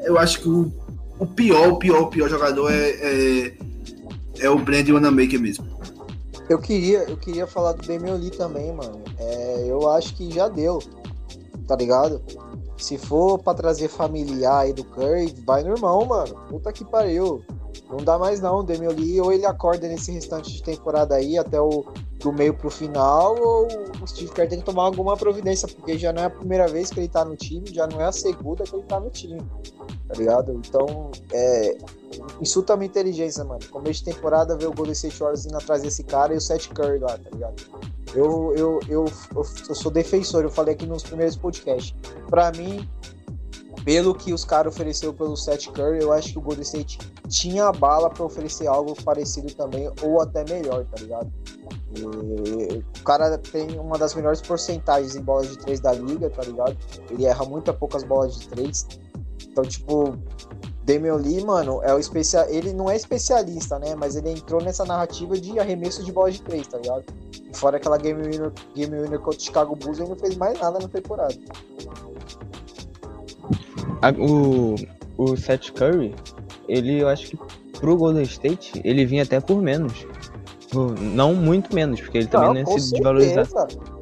[0.00, 0.72] eu acho que o,
[1.16, 3.52] o pior, o pior, o pior jogador é, é,
[4.40, 5.77] é o Brandon Wanamaker mesmo.
[6.48, 9.02] Eu queria, eu queria falar do Lee também, mano.
[9.18, 10.78] É, eu acho que já deu,
[11.66, 12.22] tá ligado?
[12.78, 16.34] Se for pra trazer familiar aí do Curry, vai no irmão, mano.
[16.48, 17.42] Puta que pariu.
[17.90, 21.84] Não dá mais não, Lee ou ele acorda nesse restante de temporada aí até o
[22.18, 23.68] do meio pro final, ou
[24.02, 26.90] o Steve Kerr tem que tomar alguma providência, porque já não é a primeira vez
[26.90, 29.40] que ele tá no time, já não é a segunda que ele tá no time,
[30.08, 30.52] tá ligado?
[30.52, 31.76] Então, é,
[32.40, 33.60] insulta a minha inteligência, mano.
[33.70, 36.68] Começo de temporada, ver o Golden State Warriors indo atrás desse cara e o Seth
[36.68, 37.54] Curry lá, tá ligado?
[38.14, 41.94] Eu, eu, eu, eu, eu sou defensor, eu falei aqui nos primeiros podcasts.
[42.28, 42.88] Pra mim,
[43.84, 47.66] pelo que os caras ofereceu pelo Seth Curry, eu acho que o Golden State tinha
[47.66, 51.30] a bala para oferecer algo parecido também, ou até melhor, tá ligado?
[51.94, 56.42] E o cara tem uma das melhores porcentagens em bolas de três da liga, tá
[56.42, 56.76] ligado?
[57.10, 58.86] Ele erra muito poucas bolas de três.
[59.58, 60.16] Então, tipo,
[60.84, 62.46] Damian Lee, mano, é o especial.
[62.48, 63.96] Ele não é especialista, né?
[63.96, 67.04] Mas ele entrou nessa narrativa de arremesso de bola de três, tá ligado?
[67.32, 70.60] E fora aquela game winner, game winner contra o Chicago Bulls, ele não fez mais
[70.60, 71.34] nada na temporada.
[74.16, 74.76] O,
[75.16, 76.14] o Seth Curry,
[76.68, 77.38] ele, eu acho que
[77.80, 80.06] pro Golden State, ele vinha até por menos.
[80.60, 83.48] Tipo, Não muito menos, porque ele também não, Não, ia com se desvalorizar.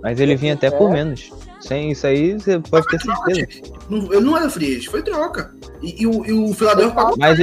[0.02, 0.92] Mas ele vinha até por É.
[0.92, 1.30] menos.
[1.66, 3.72] Sem isso aí, você pode ter certeza.
[3.90, 5.52] Não, ele não era free agent, foi troca.
[5.82, 7.16] E, e o, e o Philadelphia pagou.
[7.18, 7.38] Mas,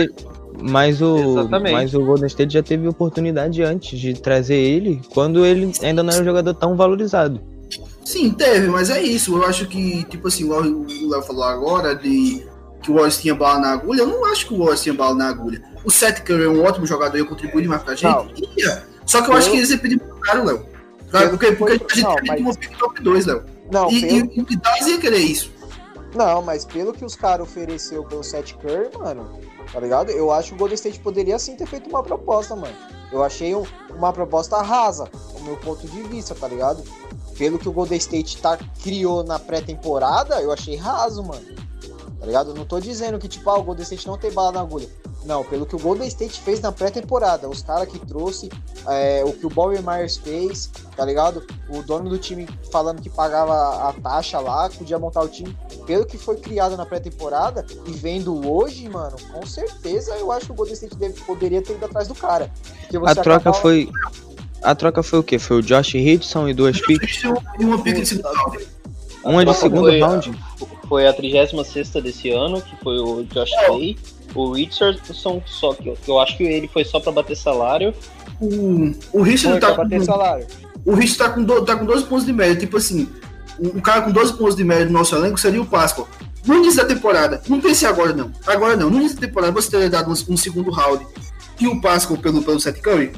[0.61, 1.73] mas, o, Exatamente.
[1.73, 6.13] mas o Golden State já teve oportunidade antes de trazer ele, quando ele ainda não
[6.13, 7.41] era um jogador tão valorizado.
[8.05, 9.35] Sim, teve, mas é isso.
[9.35, 12.43] Eu acho que, tipo assim, o Léo falou agora, de
[12.81, 15.15] que o Warriors tinha bala na agulha, eu não acho que o Warriors tinha bala
[15.15, 15.61] na agulha.
[15.85, 18.03] O Seth Curry é um ótimo jogador e eu contribuí demais pra gente.
[18.05, 18.27] Não.
[19.05, 20.65] Só que eu acho que eles iam pedir muito caro, Léo.
[21.29, 23.43] Porque, porque a gente Não, tem mas- uma pick top 2, Léo.
[23.73, 24.31] Não, E, pelo...
[24.33, 25.51] e, o Dallas ia querer isso.
[26.15, 29.27] Não, mas pelo que os caras ofereceu pelo Seth Curry, mano,
[29.71, 30.11] tá ligado?
[30.11, 32.75] Eu acho que o Golden State poderia sim ter feito uma proposta, mano.
[33.11, 36.83] Eu achei um- uma proposta rasa, do meu ponto de vista, tá ligado?
[37.35, 41.43] Pelo que o Golden State tá, criou na pré-temporada, eu achei raso, mano.
[42.23, 42.51] Tá ligado?
[42.51, 44.87] Eu não tô dizendo que, tipo, ah, o Golden State não tem bala na agulha.
[45.25, 48.49] Não, pelo que o Golden State fez na pré-temporada, os caras que trouxe,
[48.87, 51.45] é, o que o Bobby Myers fez, tá ligado?
[51.67, 55.53] O dono do time falando que pagava a taxa lá, podia montar o time.
[55.85, 60.51] Pelo que foi criado na pré-temporada e vendo hoje, mano, com certeza eu acho que
[60.53, 62.49] o Golden State deve- poderia ter ido atrás do cara.
[62.83, 63.89] Porque A troca acabava- foi.
[64.61, 65.37] A troca foi o quê?
[65.37, 67.21] Foi o Josh Richardson e duas picks?
[67.59, 68.67] E uma pick de segundo round.
[69.25, 70.31] Uma de segundo round?
[70.93, 73.97] Foi a 36 desse ano, que foi o Josh Clay.
[74.35, 77.95] O Richardson, só que eu, eu acho que ele foi só pra bater salário.
[78.39, 80.45] O, o Richard tá bater com, salário.
[80.85, 82.55] o Richard tá com, do, tá com 12 pontos de média.
[82.55, 83.09] Tipo assim,
[83.59, 86.07] um cara com 12 pontos de média no nosso elenco seria o Pascal.
[86.45, 88.31] No início da temporada, não pense agora não.
[88.45, 88.91] Agora não.
[88.91, 91.03] No início da temporada você teria dado um, um segundo round
[91.59, 93.13] e o Pascal pelo, pelo Seth Curry.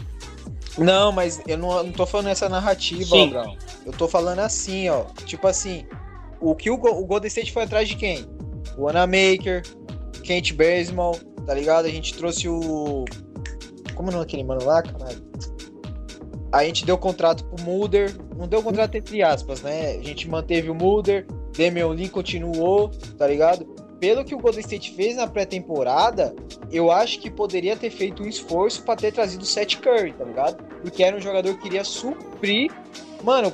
[0.77, 3.27] Não, mas eu não, não tô falando essa narrativa, Sim.
[3.27, 3.57] ó, Brown.
[3.85, 5.03] Eu tô falando assim, ó.
[5.25, 5.85] Tipo assim,
[6.39, 8.25] o que o, o Golden State foi atrás de quem?
[8.77, 9.63] O Anamaker,
[10.23, 11.85] Kent Bazemore, tá ligado?
[11.85, 13.05] A gente trouxe o.
[13.93, 15.23] Como não é aquele mano lá, caralho?
[16.51, 18.15] A gente deu contrato pro Mulder.
[18.37, 19.91] Não deu contrato entre aspas, né?
[19.91, 21.25] A gente manteve o Mulder.
[21.57, 23.65] Damian Lee continuou, tá ligado?
[23.99, 26.35] Pelo que o Golden State fez na pré-temporada,
[26.71, 30.25] eu acho que poderia ter feito um esforço pra ter trazido o Seth Curry, tá
[30.25, 30.63] ligado?
[30.81, 32.71] Porque era um jogador que iria suprir,
[33.23, 33.53] mano,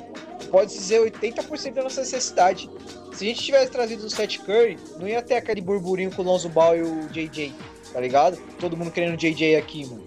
[0.52, 2.70] pode dizer 80% da nossa necessidade.
[3.12, 6.24] Se a gente tivesse trazido o Seth Curry, não ia ter aquele burburinho com o
[6.24, 7.54] Lonzo Ball e o JJ,
[7.92, 8.38] tá ligado?
[8.60, 10.04] Todo mundo querendo o JJ aqui, mano.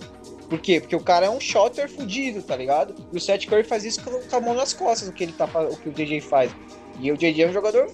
[0.47, 0.79] Por quê?
[0.79, 2.93] Porque o cara é um shotter fudido, tá ligado?
[3.11, 5.45] E o Seth Curry faz isso com a mão nas costas, o que ele tá
[5.45, 6.51] o que o JJ faz.
[6.99, 7.89] E o JJ é um jogador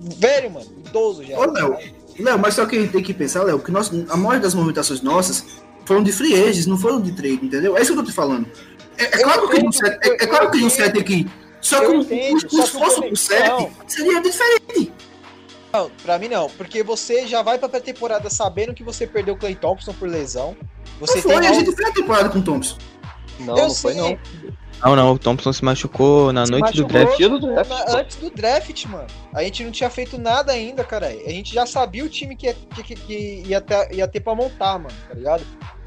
[0.00, 1.38] velho, mano, idoso já.
[1.38, 1.76] Ô, Léo,
[2.18, 4.54] Léo, mas só que a gente tem que pensar, Léo, que nós, a maioria das
[4.54, 5.44] movimentações nossas
[5.84, 7.76] foram de free agents, não foram de trade, entendeu?
[7.76, 8.46] É isso que eu tô te falando.
[8.98, 10.70] É, é claro que entendo, um set, é, é claro que um entendo.
[10.70, 11.26] set aqui.
[11.60, 13.70] Só que um, entendo, um, um o esforço set não.
[13.86, 14.92] seria diferente.
[15.72, 19.36] Não, pra mim não, porque você já vai pra pré-temporada sabendo que você perdeu o
[19.36, 20.56] Clay Thompson por lesão.
[20.98, 22.76] Você Não foi, tem a algo- gente fez a temporada com o Thompson.
[23.40, 24.18] Não, Eu não foi não.
[24.84, 27.16] Não, não, o Thompson se machucou na Se noite do machucou draft.
[27.18, 27.68] Dia do draft.
[27.68, 29.06] na- antes do draft, mano.
[29.34, 31.08] A gente não tinha feito nada ainda, cara.
[31.08, 34.34] A gente já sabia o time que ia, que, que ia, ter, ia ter pra
[34.34, 35.44] montar, mano, tá ligado?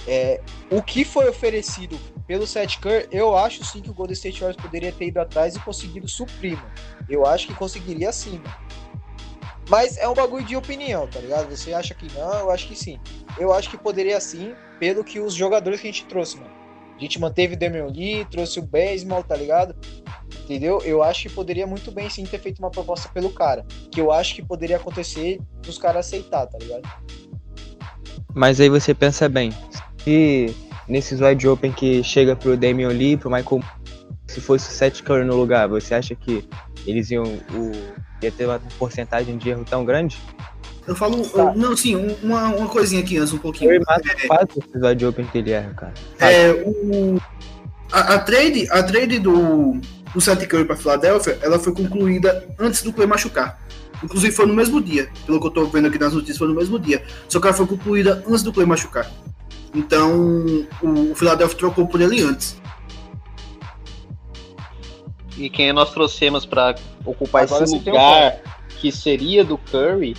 [0.08, 1.97] É, o que foi oferecido
[2.32, 5.54] pelo Seth Curry, eu acho sim que o Golden State Warriors poderia ter ido atrás
[5.54, 6.72] e conseguido suprir, mano.
[7.10, 8.56] Eu acho que conseguiria sim, mano.
[9.67, 11.54] Mas é um bagulho de opinião, tá ligado?
[11.54, 12.98] Você acha que não, eu acho que sim.
[13.38, 16.50] Eu acho que poderia sim, pelo que os jogadores que a gente trouxe, mano.
[16.96, 19.76] A gente manteve o Damian Lee, trouxe o Baseball, tá ligado?
[20.46, 20.82] Entendeu?
[20.86, 23.65] Eu acho que poderia muito bem sim ter feito uma proposta pelo cara.
[23.91, 26.89] Que eu acho que poderia acontecer dos caras aceitar, tá ligado?
[28.34, 29.52] Mas aí você pensa bem,
[29.98, 30.56] se
[30.91, 33.63] nesses wide open que chega pro Damian Lee, pro Michael,
[34.27, 36.45] se fosse o Seth Curry no lugar, você acha que
[36.86, 37.71] eles iam o,
[38.21, 40.17] ia ter uma porcentagem de erro tão grande?
[40.86, 41.25] Eu falo.
[41.34, 43.69] eu- não, sim, um- uma, uma coisinha aqui antes, um pouquinho.
[43.69, 45.93] Foi mais fácil o episódio de Open que ele erra, cara.
[46.19, 47.21] É, o,
[47.91, 49.80] a, a trade, a trade do,
[50.13, 53.60] do Seth Curry para Filadélfia, ela foi concluída antes do Clay machucar.
[54.04, 56.56] Inclusive foi no mesmo dia, pelo que eu tô vendo aqui nas notícias, foi no
[56.56, 57.04] mesmo dia.
[57.30, 59.10] Só que ela foi concluída antes do Clay machucar.
[59.73, 60.45] Então,
[60.81, 62.62] o, o Philadelphia trocou por ele antes.
[65.38, 68.41] E quem nós trouxemos para ocupar Agora esse lugar
[68.79, 70.15] que seria do Curry,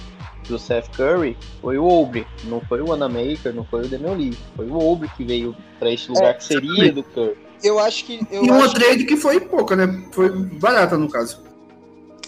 [0.49, 2.27] do Seth Curry, foi o Obre.
[2.45, 4.39] Não foi o Wanamaker, não foi o Damian Lee.
[4.57, 7.37] Foi o Obre que veio para esse lugar É, que seria do Curry.
[7.63, 8.21] Eu acho que.
[8.31, 10.05] Eu e uma acho, trade que foi pouca, né?
[10.11, 11.41] Foi barata no caso.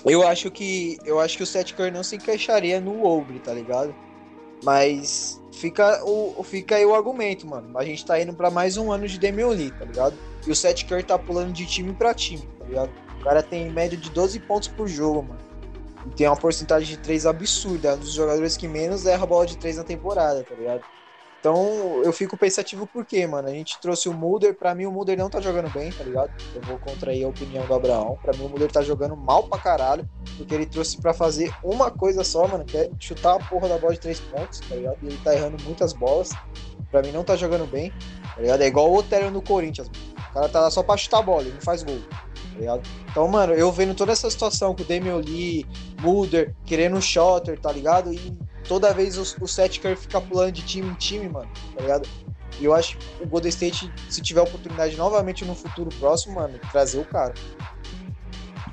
[0.04, 0.98] eu acho que.
[1.04, 3.94] Eu acho que o Seth Curry não se encaixaria no Obre, tá ligado?
[4.62, 7.76] Mas fica, o, fica aí o argumento, mano.
[7.78, 10.16] A gente tá indo pra mais um ano de Damian Lee, tá ligado?
[10.46, 12.90] E o Seth Curry tá pulando de time pra time, tá ligado?
[13.20, 15.40] O cara tem média de 12 pontos por jogo, mano.
[16.06, 17.88] E tem uma porcentagem de 3 absurda.
[17.88, 20.82] É um dos jogadores que menos erra bola de 3 na temporada, tá ligado?
[21.44, 25.18] Então eu fico pensativo porque, mano, a gente trouxe o Mulder, pra mim o Mulder
[25.18, 26.30] não tá jogando bem, tá ligado?
[26.54, 28.18] Eu vou contrair a opinião do Abraão.
[28.22, 31.90] Pra mim o Mulder tá jogando mal pra caralho, porque ele trouxe pra fazer uma
[31.90, 34.96] coisa só, mano, que é chutar a porra da bola de três pontos, tá ligado?
[35.02, 36.30] E ele tá errando muitas bolas.
[36.90, 37.92] Pra mim não tá jogando bem,
[38.34, 38.62] tá ligado?
[38.62, 40.14] É igual o Otero no Corinthians, mano.
[40.30, 42.88] O cara tá lá só pra chutar a bola, ele não faz gol, tá ligado?
[43.10, 45.66] Então, mano, eu vendo toda essa situação com o Damian Lee,
[46.00, 48.14] Mulder, querendo um shotter, tá ligado?
[48.14, 48.32] E
[48.66, 52.08] toda vez o, o Seth Curry fica pulando de time em time, mano, tá ligado?
[52.60, 56.58] E eu acho que o Golden State, se tiver oportunidade novamente no futuro próximo, mano,
[56.70, 57.34] trazer o cara.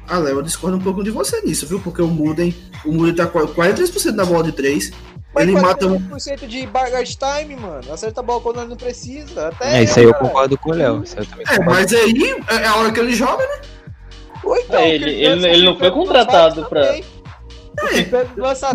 [0.08, 1.80] Ah, Léo, eu discordo um pouco de você nisso, viu?
[1.80, 2.54] Porque o Muden,
[2.86, 4.92] o Muden tá com 43% da bola de 3.
[5.34, 5.98] Mas Ele mata um.
[6.10, 7.94] 1% de bargard time, mano.
[7.94, 9.48] Acerta a bola quando ele não precisa.
[9.48, 10.26] Até É, isso aí eu cara.
[10.26, 11.04] concordo com o Léo.
[11.50, 12.14] É, mas aí
[12.50, 13.62] é a hora que ele joga, né?
[14.44, 17.06] Ou então, É, ele- ele- Paul ele não foi contratado pra- também.
[17.76, 18.08] Três,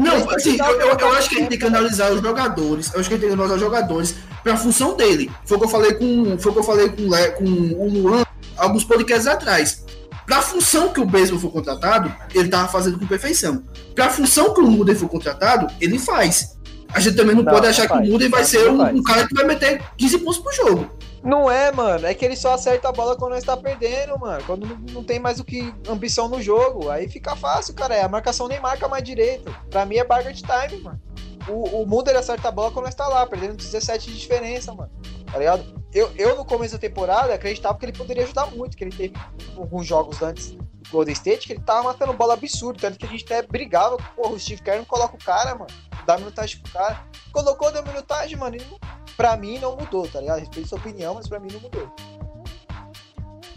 [0.01, 2.93] Não, assim, eu, eu, eu acho que a gente tem que analisar os jogadores.
[2.93, 5.31] Eu acho que a gente tem que analisar os jogadores pra função dele.
[5.45, 8.25] Foi o que eu falei com, foi o que eu falei com, com o Luan
[8.57, 9.85] alguns podcasts atrás.
[10.25, 13.63] Pra função que o Baseball foi contratado, ele tava fazendo com perfeição.
[13.95, 16.57] Pra função que o Muden foi contratado, ele faz.
[16.93, 19.27] A gente também não, Não, pode achar que o Muden vai ser um, um cara
[19.27, 20.91] que vai meter 15 pontos pro jogo.
[21.27, 22.07] Não é, mano.
[22.07, 24.43] É que ele só acerta a bola quando nós tá perdendo, mano.
[24.47, 26.89] Quando não, tem mais o que ambição no jogo.
[26.89, 27.97] Aí fica fácil, cara.
[27.97, 29.55] É, A marcação nem marca mais direito.
[29.69, 31.01] Pra mim é bargard time, mano.
[31.49, 34.91] O, o acerta a bola quando nós tá lá, perdendo 17 de diferença, mano.
[35.31, 35.65] Tá ligado?
[35.97, 39.15] Eu, eu, no começo da temporada, acreditava que ele poderia ajudar muito, que ele teve
[39.57, 43.09] alguns jogos antes do Golden State, que ele tava matando bola absurdo, tanto que a
[43.09, 45.71] gente até brigava, porra, o Steve Kerr não coloca o cara, mano,
[46.05, 47.03] dá minutagem pro cara.
[47.33, 48.79] Colocou, deu minutagem, mano, e não-
[49.17, 50.41] pra mim não mudou, tá ligado?
[50.41, 51.91] Respeito sua opinião, mas pra mim não mudou.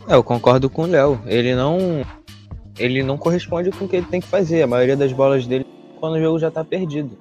[0.08, 1.21] É, eu concordo com o Léo.
[1.25, 1.78] Ele não.
[2.78, 4.63] Ele não corresponde com o que ele tem que fazer.
[4.63, 5.65] A maioria das bolas dele
[5.99, 7.17] quando o jogo já tá perdido.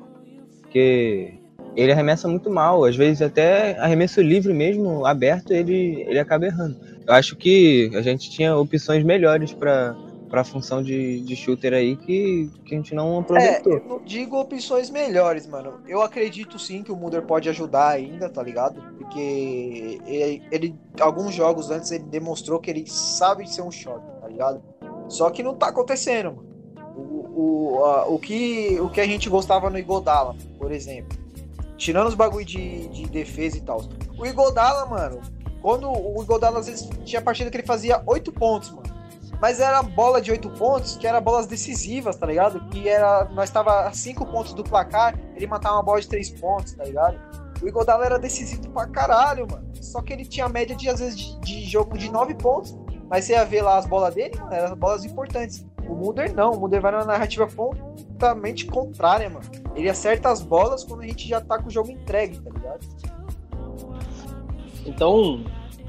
[0.63, 1.38] Porque
[1.77, 2.85] ele arremessa muito mal.
[2.85, 6.77] Às vezes até arremesso livre mesmo, aberto, ele, ele acaba errando.
[7.07, 9.97] Eu acho que a gente tinha opções melhores pra,
[10.29, 13.73] pra função de, de shooter aí que, que a gente não É, aproveitou.
[13.79, 15.81] eu não digo opções melhores, mano.
[15.89, 18.81] Eu acredito sim que o Mulder pode ajudar ainda, tá ligado?
[18.99, 24.29] Porque ele, ele- alguns jogos antes ele demonstrou que ele sabe ser um shot, tá
[24.29, 24.63] ligado?
[25.09, 26.49] Só que não tá acontecendo, mano.
[26.95, 31.17] O, o, a- o, que, o que a gente gostava no Igodala, por exemplo.
[31.79, 33.81] Tirando os bagulho de, de defesa e tal.
[34.19, 35.23] O Igodala, mano,
[35.63, 38.99] quando o Igodala às vezes tinha partida que ele fazia 8 pontos, mano.
[39.41, 42.61] Mas era bola de 8 pontos, que era bolas decisivas, tá ligado?
[42.71, 43.25] Que era.
[43.27, 46.85] Nós tava a 5 pontos do placar, ele matava uma bola de 3 pontos, tá
[46.85, 47.19] ligado?
[47.63, 49.67] O Igodala era decisivo pra caralho, mano.
[49.81, 52.77] Só que ele tinha média de, às vezes, de, de jogo de 9 pontos.
[53.09, 55.65] Mas você ia ver lá as bolas dele, mano, eram bolas importantes.
[55.89, 59.47] O Mulder não, o Mulder vai numa narrativa completamente contrária, mano.
[59.75, 62.87] Ele acerta as bolas quando a gente já tá com o jogo entregue, tá ligado?
[64.85, 65.45] Então,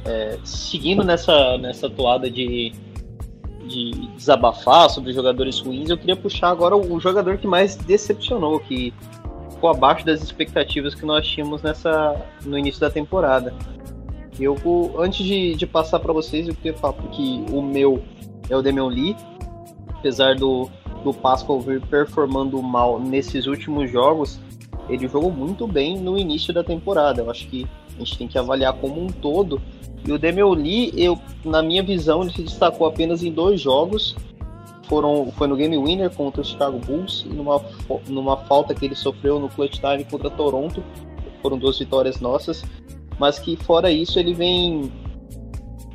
[0.06, 2.72] é, seguindo nessa, nessa toada de,
[3.68, 8.94] de desabafar sobre jogadores ruins, eu queria puxar agora o jogador que mais decepcionou, que
[9.52, 13.54] ficou abaixo das expectativas que nós tínhamos nessa, no início da temporada.
[14.40, 14.56] Eu,
[14.98, 18.02] antes de, de passar para vocês, eu queria falar que o meu
[18.50, 19.16] é o Damian Lee,
[20.00, 20.70] apesar do,
[21.04, 24.40] do Pascal vir performando mal nesses últimos jogos,
[24.90, 27.22] ele jogou muito bem no início da temporada.
[27.22, 29.62] Eu acho que a gente tem que avaliar como um todo.
[30.06, 34.16] E o Lee, eu, na minha visão, ele se destacou apenas em dois jogos.
[34.88, 37.62] Foram, foi no Game Winner contra o Chicago Bulls e numa,
[38.08, 40.84] numa falta que ele sofreu no Clutch Time contra Toronto.
[41.42, 42.64] Foram duas vitórias nossas.
[43.20, 44.92] Mas que fora isso ele vem.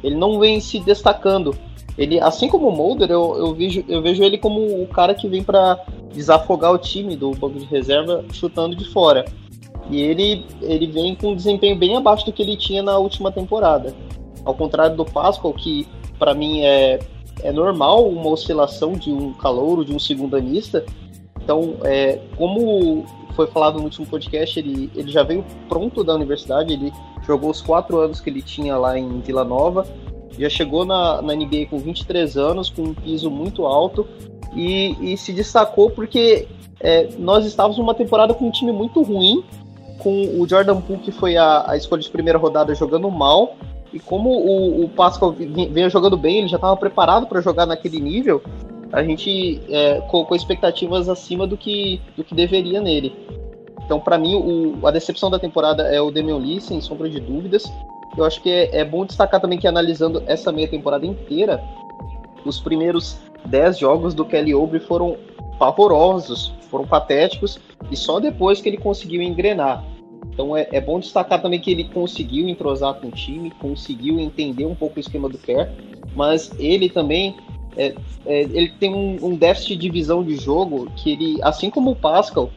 [0.03, 1.57] Ele não vem se destacando.
[1.97, 5.29] Ele, assim como o Mulder, eu, eu, vejo, eu vejo ele como o cara que
[5.29, 5.81] vem para
[6.13, 9.25] desafogar o time do banco de reserva chutando de fora.
[9.91, 13.31] E ele, ele vem com um desempenho bem abaixo do que ele tinha na última
[13.31, 13.95] temporada.
[14.45, 15.87] Ao contrário do Pascal, que
[16.19, 16.99] para mim é,
[17.43, 20.85] é normal uma oscilação de um calouro, de um segundanista.
[21.43, 26.73] Então, é, como foi falado no último podcast, ele, ele já veio pronto da universidade,
[26.73, 26.93] ele
[27.27, 29.87] jogou os quatro anos que ele tinha lá em Vila Nova,
[30.39, 34.07] já chegou na, na NBA com 23 anos, com um piso muito alto,
[34.55, 36.47] e, e se destacou porque
[36.81, 39.45] é, nós estávamos numa temporada com um time muito ruim,
[39.99, 43.57] com o Jordan Poole, que foi a, a escolha de primeira rodada, jogando mal,
[43.93, 48.01] e como o, o Pascal vinha jogando bem, ele já estava preparado para jogar naquele
[48.01, 48.43] nível,
[48.93, 53.13] a gente é, colocou expectativas acima do que, do que deveria nele.
[53.85, 57.21] Então, para mim, o, a decepção da temporada é o Damian Lee, sem sombra de
[57.21, 57.65] dúvidas.
[58.17, 61.63] Eu acho que é, é bom destacar também que analisando essa meia temporada inteira,
[62.45, 65.17] os primeiros 10 jogos do Kelly Oubre foram
[65.59, 67.59] pavorosos, foram patéticos,
[67.91, 69.85] e só depois que ele conseguiu engrenar.
[70.33, 74.67] Então é, é, bom destacar também que ele conseguiu entrosar com o time, conseguiu entender
[74.67, 75.71] um pouco o esquema do Kerr,
[76.15, 77.37] mas ele também
[77.77, 77.95] é,
[78.25, 81.97] é, ele tem um, um, déficit de visão de jogo que ele, assim como o
[81.97, 82.51] Pascal,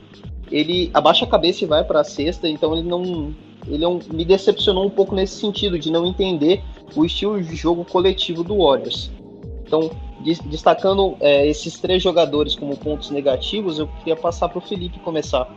[0.52, 3.34] ele abaixa a cabeça e vai para a cesta, então ele não
[3.68, 6.64] ele é um, me decepcionou um pouco nesse sentido de não entender
[6.96, 9.12] o estilo de jogo coletivo do Warriors.
[9.66, 9.92] Então,
[10.46, 15.54] destacando é, esses três jogadores como pontos negativos, eu queria passar para o Felipe começar.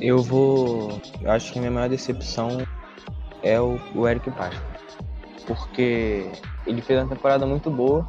[0.00, 1.00] Eu vou.
[1.22, 2.66] Eu acho que minha maior decepção
[3.42, 4.60] é o, o Eric Pascal.
[5.46, 6.30] Porque
[6.66, 8.08] ele fez uma temporada muito boa,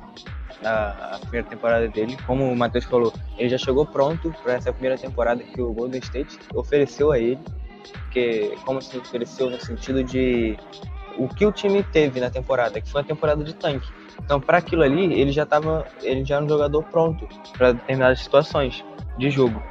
[0.66, 2.18] a, a primeira temporada dele.
[2.26, 6.00] Como o Matheus falou, ele já chegou pronto para essa primeira temporada que o Golden
[6.00, 7.40] State ofereceu a ele.
[8.12, 10.58] Que, como se ofereceu no sentido de
[11.18, 13.88] o que o time teve na temporada, que foi uma temporada de tanque.
[14.24, 18.22] Então, para aquilo ali, ele já tava, ele já era um jogador pronto para determinadas
[18.22, 18.84] situações
[19.18, 19.62] de jogo.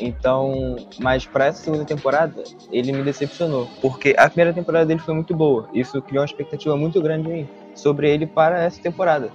[0.00, 5.14] Então, mas para essa segunda temporada, ele me decepcionou, porque a primeira temporada dele foi
[5.14, 5.68] muito boa.
[5.72, 9.30] Isso criou uma expectativa muito grande em mim sobre ele para essa temporada,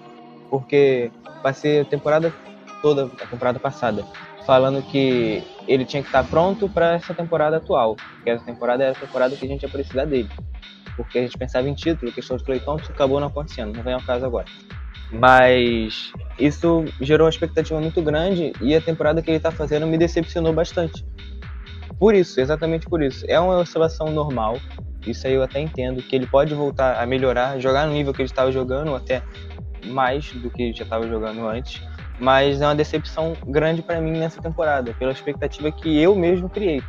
[0.54, 2.32] porque passei a temporada
[2.80, 4.06] toda, a temporada passada,
[4.45, 8.91] falando que ele tinha que estar pronto para essa temporada atual, que essa temporada era
[8.91, 10.30] a temporada que a gente ia precisar dele,
[10.95, 14.01] porque a gente pensava em título, questão de Clay acabou não acontecendo, não vem ao
[14.04, 14.45] caso agora.
[15.12, 19.97] Mas isso gerou uma expectativa muito grande e a temporada que ele está fazendo me
[19.97, 21.04] decepcionou bastante.
[21.97, 23.26] Por isso, exatamente por isso.
[23.28, 24.60] É uma oscilação normal.
[25.06, 28.22] Isso aí eu até entendo que ele pode voltar a melhorar, jogar no nível que
[28.22, 29.24] ele estava jogando, até
[29.86, 31.82] mais do que já estava jogando antes.
[32.20, 36.82] Mas é uma decepção grande para mim nessa temporada, pela expectativa que eu mesmo criei.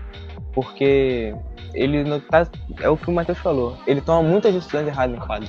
[0.53, 1.35] Porque
[1.73, 2.47] ele não tá.
[2.81, 3.77] É o que o Matheus falou.
[3.87, 5.49] Ele toma muitas decisões erradas em quadro.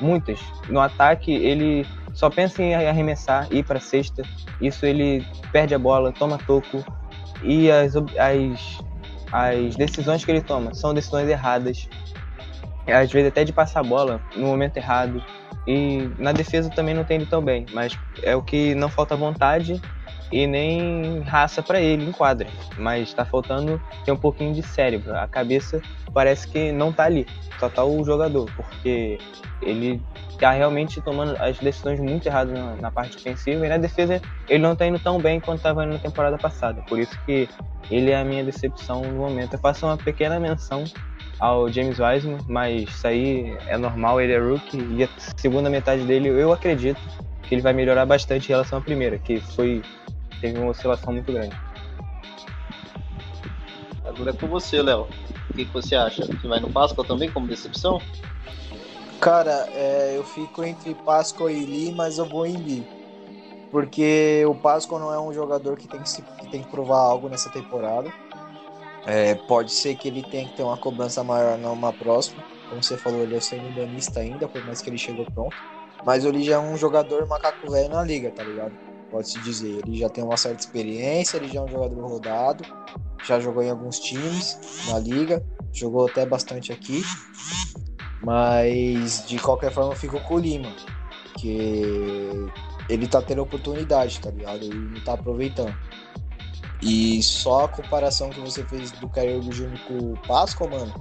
[0.00, 0.40] Muitas.
[0.68, 4.22] No ataque, ele só pensa em arremessar, ir para cesta.
[4.60, 6.84] Isso ele perde a bola, toma toco
[7.42, 8.84] e as, as,
[9.32, 11.88] as decisões que ele toma são decisões erradas.
[12.86, 15.22] Às vezes até de passar a bola no momento errado.
[15.66, 19.16] E na defesa também não tem ido tão bem, mas é o que não falta
[19.16, 19.80] vontade
[20.30, 25.16] e nem raça para ele em quadra, mas está faltando ter um pouquinho de cérebro.
[25.16, 25.80] A cabeça
[26.12, 27.26] parece que não tá ali,
[27.58, 29.18] só tá o jogador, porque
[29.62, 30.00] ele
[30.38, 34.62] tá realmente tomando as decisões muito erradas na, na parte ofensiva e na defesa ele
[34.62, 36.82] não tá indo tão bem quanto estava indo na temporada passada.
[36.88, 37.48] Por isso que
[37.90, 39.54] ele é a minha decepção no momento.
[39.54, 40.84] Eu faço uma pequena menção
[41.38, 46.02] ao James Wiseman, mas isso aí é normal, ele é rookie e a segunda metade
[46.04, 47.00] dele eu acredito
[47.42, 49.82] que ele vai melhorar bastante em relação à primeira, que foi
[50.40, 51.56] teve uma oscilação muito grande.
[54.04, 55.06] Agora é com você, Léo.
[55.50, 56.24] O que, que você acha?
[56.24, 58.00] Você vai no Pascal também como decepção?
[59.20, 62.86] Cara, é, eu fico entre Pascal e Lee, mas eu vou em Lee.
[63.70, 66.98] Porque o Pascal não é um jogador que tem que, se, que, tem que provar
[66.98, 68.12] algo nessa temporada.
[69.06, 72.42] É, pode ser que ele tenha que ter uma cobrança maior numa próxima.
[72.68, 75.54] Como você falou, ele é segundanista ainda, por mais que ele chegou pronto.
[76.04, 78.72] Mas o Lee já é um jogador macaco velho na liga, tá ligado?
[79.10, 79.82] pode-se dizer.
[79.86, 82.64] Ele já tem uma certa experiência, ele já é um jogador rodado,
[83.24, 87.02] já jogou em alguns times na liga, jogou até bastante aqui.
[88.22, 90.72] Mas de qualquer forma eu fico com o Lima,
[91.38, 92.46] que
[92.88, 94.62] ele tá tendo oportunidade, tá ligado?
[94.62, 95.74] Ele não tá aproveitando.
[96.82, 100.94] E só a comparação que você fez do Caio Júnior com o Pascoal, mano,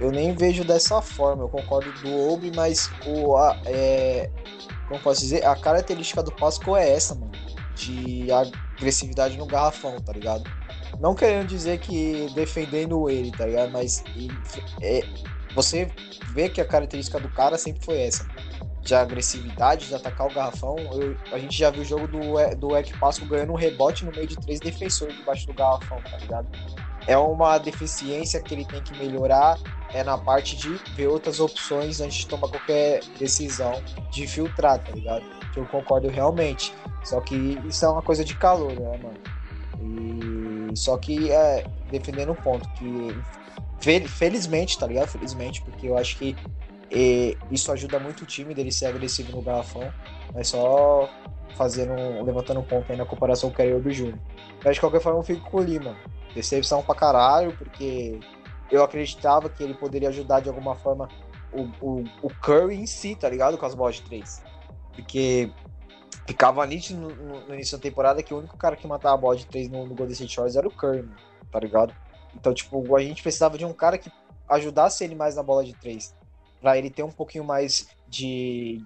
[0.00, 1.44] eu nem vejo dessa forma.
[1.44, 4.30] Eu concordo do Obi, mas o, a, é,
[4.88, 7.32] como posso dizer, a característica do Pascoal é essa, mano
[7.74, 10.44] de agressividade no garrafão, tá ligado?
[11.00, 13.72] Não querendo dizer que defendendo ele, tá ligado?
[13.72, 14.04] Mas
[14.80, 15.00] é,
[15.54, 15.90] você
[16.32, 18.26] vê que a característica do cara sempre foi essa.
[18.82, 20.76] De agressividade, de atacar o garrafão.
[20.78, 24.10] Eu, a gente já viu o jogo do, do Eck Pasco ganhando um rebote no
[24.10, 26.48] meio de três defensores debaixo do garrafão, tá ligado?
[27.06, 29.58] É uma deficiência que ele tem que melhorar
[29.92, 34.92] é na parte de ver outras opções antes de tomar qualquer decisão de filtrar, tá
[34.92, 35.24] ligado?
[35.52, 36.74] Que eu concordo realmente.
[37.04, 39.18] Só que isso é uma coisa de calor, né, mano?
[40.72, 43.14] E só que é defendendo o ponto que
[44.06, 45.08] felizmente, tá ligado?
[45.08, 46.36] Felizmente, porque eu acho que
[46.92, 49.92] e, isso ajuda muito o time dele ser agressivo no garrafão.
[50.34, 51.08] Mas só
[51.56, 54.18] fazendo, levantando ponto aí na comparação com o Carioca Júnior.
[54.64, 55.96] Mas de qualquer forma eu fico com o Lima.
[56.34, 58.18] Decepção pra caralho, porque
[58.70, 61.08] eu acreditava que ele poderia ajudar de alguma forma
[61.52, 63.58] o, o, o Curry em si, tá ligado?
[63.58, 64.42] Com as bolas de três.
[64.94, 65.50] Porque
[66.26, 69.18] ficava nítido no, no, no, início da temporada que o único cara que matava a
[69.18, 71.16] bola de três no, no Golden State Warriors era o Curry, mano,
[71.50, 71.94] tá ligado?
[72.34, 74.10] Então, tipo, a gente precisava de um cara que
[74.48, 76.14] ajudasse ele mais na bola de três.
[76.62, 78.82] Pra ele ter um pouquinho mais de.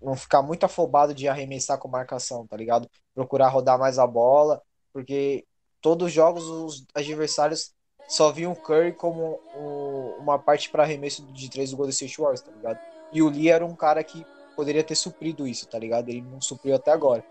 [0.00, 2.88] Não ficar muito afobado de arremessar com marcação, tá ligado?
[3.14, 4.62] Procurar rodar mais a bola,
[4.92, 5.44] porque
[5.80, 7.72] todos os jogos os adversários
[8.08, 12.18] só viam o Curry como um, uma parte para arremesso de três do Golden State
[12.18, 12.78] Warriors, tá ligado?
[13.12, 14.24] E o Lee era um cara que
[14.56, 16.08] poderia ter suprido isso, tá ligado?
[16.08, 17.24] Ele não supriu até agora.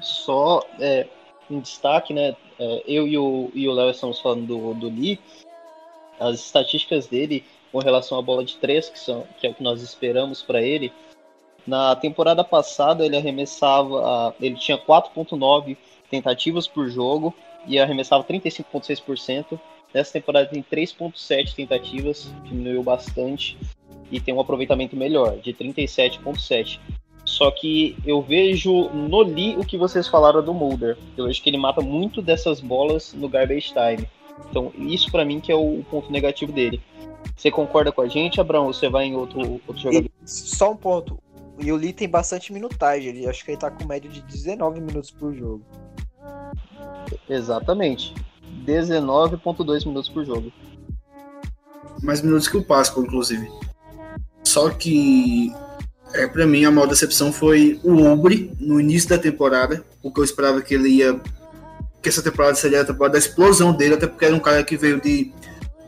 [0.00, 1.08] Só é,
[1.50, 2.36] um destaque, né?
[2.58, 3.18] É, eu e
[3.68, 5.20] o Léo estamos falando do, do Lee.
[6.22, 9.62] As estatísticas dele com relação à bola de três, que, são, que é o que
[9.62, 10.92] nós esperamos para ele,
[11.66, 15.76] na temporada passada ele arremessava, ele tinha 4.9
[16.10, 17.34] tentativas por jogo
[17.66, 19.58] e arremessava 35.6%.
[19.94, 23.56] Nessa temporada tem 3.7 tentativas, diminuiu bastante
[24.10, 26.80] e tem um aproveitamento melhor, de 37.7.
[27.24, 30.98] Só que eu vejo no Lee o que vocês falaram do Mulder.
[31.16, 34.08] Eu vejo que ele mata muito dessas bolas no garbage time.
[34.50, 36.82] Então, isso para mim que é o ponto negativo dele.
[37.36, 38.66] Você concorda com a gente, Abraão?
[38.66, 40.04] Ou você vai em outro, outro jogador?
[40.04, 41.18] E, só um ponto.
[41.58, 43.10] E o Lee tem bastante minutagem.
[43.10, 45.62] Ele, acho que ele tá com média de 19 minutos por jogo.
[47.28, 48.14] Exatamente.
[48.66, 50.52] 19,2 minutos por jogo.
[52.02, 53.48] Mais minutos que o Páscoa, inclusive.
[54.44, 55.52] Só que,
[56.14, 60.24] é, para mim, a maior decepção foi o Ubre no início da temporada, porque eu
[60.24, 61.18] esperava que ele ia.
[62.02, 64.76] Que essa temporada seria a temporada da explosão dele, até porque era um cara que
[64.76, 65.32] veio de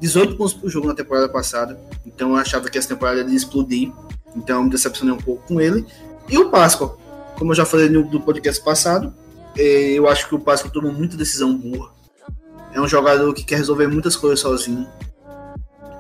[0.01, 1.79] 18 pontos por jogo na temporada passada.
[2.07, 3.93] Então eu achava que essa temporada ia explodir.
[4.37, 5.85] Então me decepcionei um pouco com ele.
[6.29, 6.97] E o Páscoa,
[7.37, 9.13] como eu já falei no do podcast passado,
[9.57, 11.93] é, eu acho que o Páscoa tomou muita decisão boa.
[12.73, 14.87] É um jogador que quer resolver muitas coisas sozinho.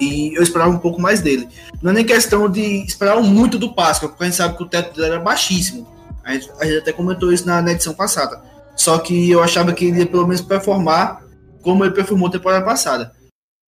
[0.01, 1.49] E eu esperava um pouco mais dele.
[1.81, 4.67] Não é nem questão de esperar muito do Páscoa, porque a gente sabe que o
[4.67, 5.89] teto dele era baixíssimo.
[6.25, 8.43] A gente, a gente até comentou isso na, na, edição passada.
[8.77, 11.22] Só que eu achava que ele ia pelo menos performar
[11.62, 13.12] como ele performou temporada passada.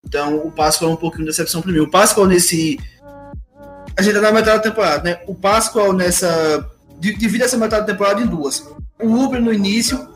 [0.05, 1.81] Então o Páscoa é um pouquinho de decepção para mim.
[1.81, 2.79] O Páscoa nesse.
[3.97, 5.21] A gente tá na metade da temporada, né?
[5.27, 6.71] O Páscoa nessa.
[6.99, 8.67] Divide essa metade da temporada em duas
[9.03, 10.09] o Uber no início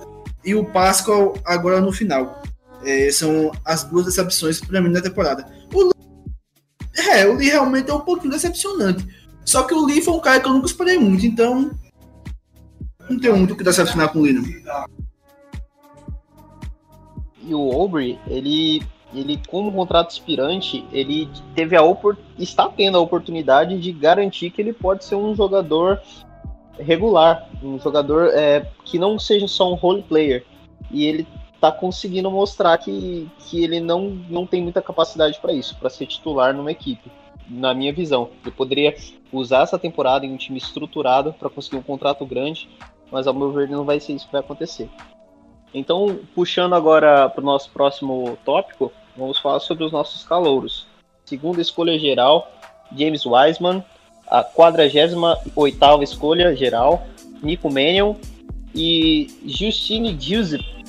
[0.45, 2.43] e o Pascal agora no final.
[2.83, 5.47] É, são as duas decepções para mim na temporada.
[5.73, 9.07] O Lee, é, o Lee realmente é um pouquinho decepcionante.
[9.45, 11.71] Só que o Lee foi um cara que eu nunca esperei muito, então
[13.11, 14.33] não tenho muito o que decepcionar com o Lee.
[14.33, 14.87] Não.
[17.43, 18.83] E o Aubrey, ele,
[19.15, 21.83] ele como contrato aspirante, ele teve a
[22.39, 26.01] está tendo a oportunidade de garantir que ele pode ser um jogador
[26.79, 30.45] regular, um jogador é, que não seja só um role player.
[30.91, 31.27] E ele
[31.61, 36.07] tá conseguindo mostrar que, que ele não, não tem muita capacidade para isso, para ser
[36.07, 37.11] titular numa equipe,
[37.49, 38.31] na minha visão.
[38.43, 38.95] Ele poderia
[39.33, 42.69] usar essa temporada em um time estruturado para conseguir um contrato grande,
[43.11, 44.89] mas ao meu ver não vai ser isso que vai acontecer.
[45.73, 50.87] Então, puxando agora para o nosso próximo tópico, vamos falar sobre os nossos calouros.
[51.25, 52.51] Segunda escolha geral,
[52.97, 53.85] James Wiseman,
[54.27, 57.03] a 48ª escolha geral,
[57.43, 58.15] Nico Mannion
[58.75, 60.81] e Justine Giuseppe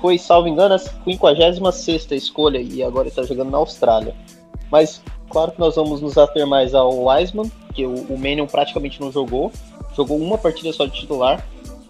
[0.00, 4.14] foi, salvo engano, a 56ª escolha e agora está jogando na Austrália.
[4.70, 9.00] Mas claro que nós vamos nos ater mais ao Wiseman, que o, o Mannion praticamente
[9.00, 9.52] não jogou,
[9.96, 11.44] jogou uma partida só de titular.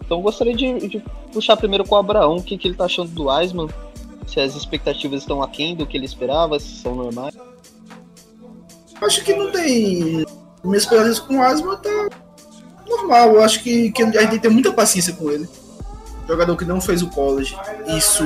[0.08, 3.10] Então gostaria de, de puxar primeiro com o Abraão, o que, que ele está achando
[3.10, 3.68] do Wiseman,
[4.26, 7.36] se as expectativas estão aquém do que ele esperava, se são normais.
[9.02, 10.24] Acho que não tem
[10.64, 12.08] minhas experiência com o Asma tá
[12.88, 13.34] normal.
[13.34, 15.46] Eu acho que, que a gente tem que ter muita paciência com ele.
[16.26, 17.54] Jogador que não fez o college,
[17.94, 18.24] isso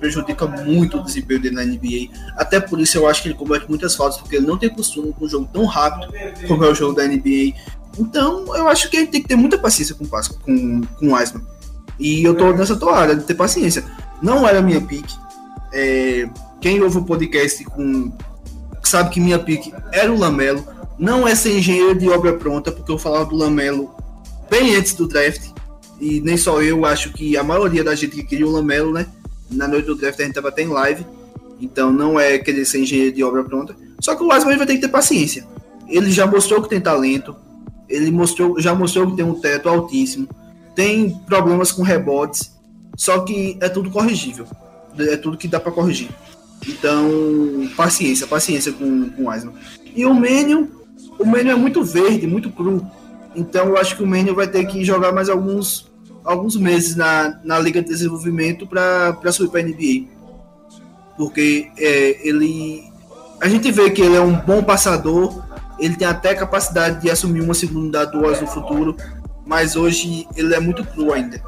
[0.00, 2.32] prejudica muito o desempenho dele na NBA.
[2.36, 5.12] Até por isso eu acho que ele comete muitas faltas, porque ele não tem costume
[5.12, 6.12] com um jogo tão rápido
[6.48, 7.54] como é o jogo da NBA.
[7.98, 10.82] Então eu acho que a gente tem que ter muita paciência com o Páscoa, com,
[10.98, 11.42] com o Asma.
[11.98, 13.84] E eu tô nessa toalha de ter paciência.
[14.22, 15.06] Não era minha pick.
[15.72, 16.28] É,
[16.60, 18.12] quem ouve o podcast com
[18.82, 20.64] sabe que minha pique era o Lamelo.
[20.98, 23.94] Não é ser engenheiro de obra pronta, porque eu falava do Lamelo
[24.50, 25.50] bem antes do draft.
[26.00, 29.06] E nem só eu, acho que a maioria da gente que queria o Lamelo, né?
[29.50, 31.06] Na noite do draft a gente tava até em live.
[31.60, 33.76] Então não é querer ser engenheiro de obra pronta.
[34.00, 35.46] Só que o Wiseman vai ter que ter paciência.
[35.88, 37.36] Ele já mostrou que tem talento.
[37.90, 40.28] Ele mostrou, já mostrou que tem um teto altíssimo.
[40.74, 42.56] Tem problemas com rebotes.
[42.96, 44.46] Só que é tudo corrigível.
[44.98, 46.08] É tudo que dá para corrigir.
[46.66, 47.08] Então,
[47.76, 49.54] paciência, paciência com, com o Wiseman.
[49.94, 50.70] E o Menio,
[51.18, 52.86] o Menio é muito verde, muito cru.
[53.34, 55.90] Então eu acho que o Menio vai ter que jogar mais alguns,
[56.24, 60.08] alguns meses na, na Liga de Desenvolvimento para subir para NBA.
[61.16, 62.84] Porque é, ele.
[63.40, 65.42] A gente vê que ele é um bom passador,
[65.80, 68.96] ele tem até capacidade de assumir uma segunda duas no futuro,
[69.46, 71.42] mas hoje ele é muito cru ainda.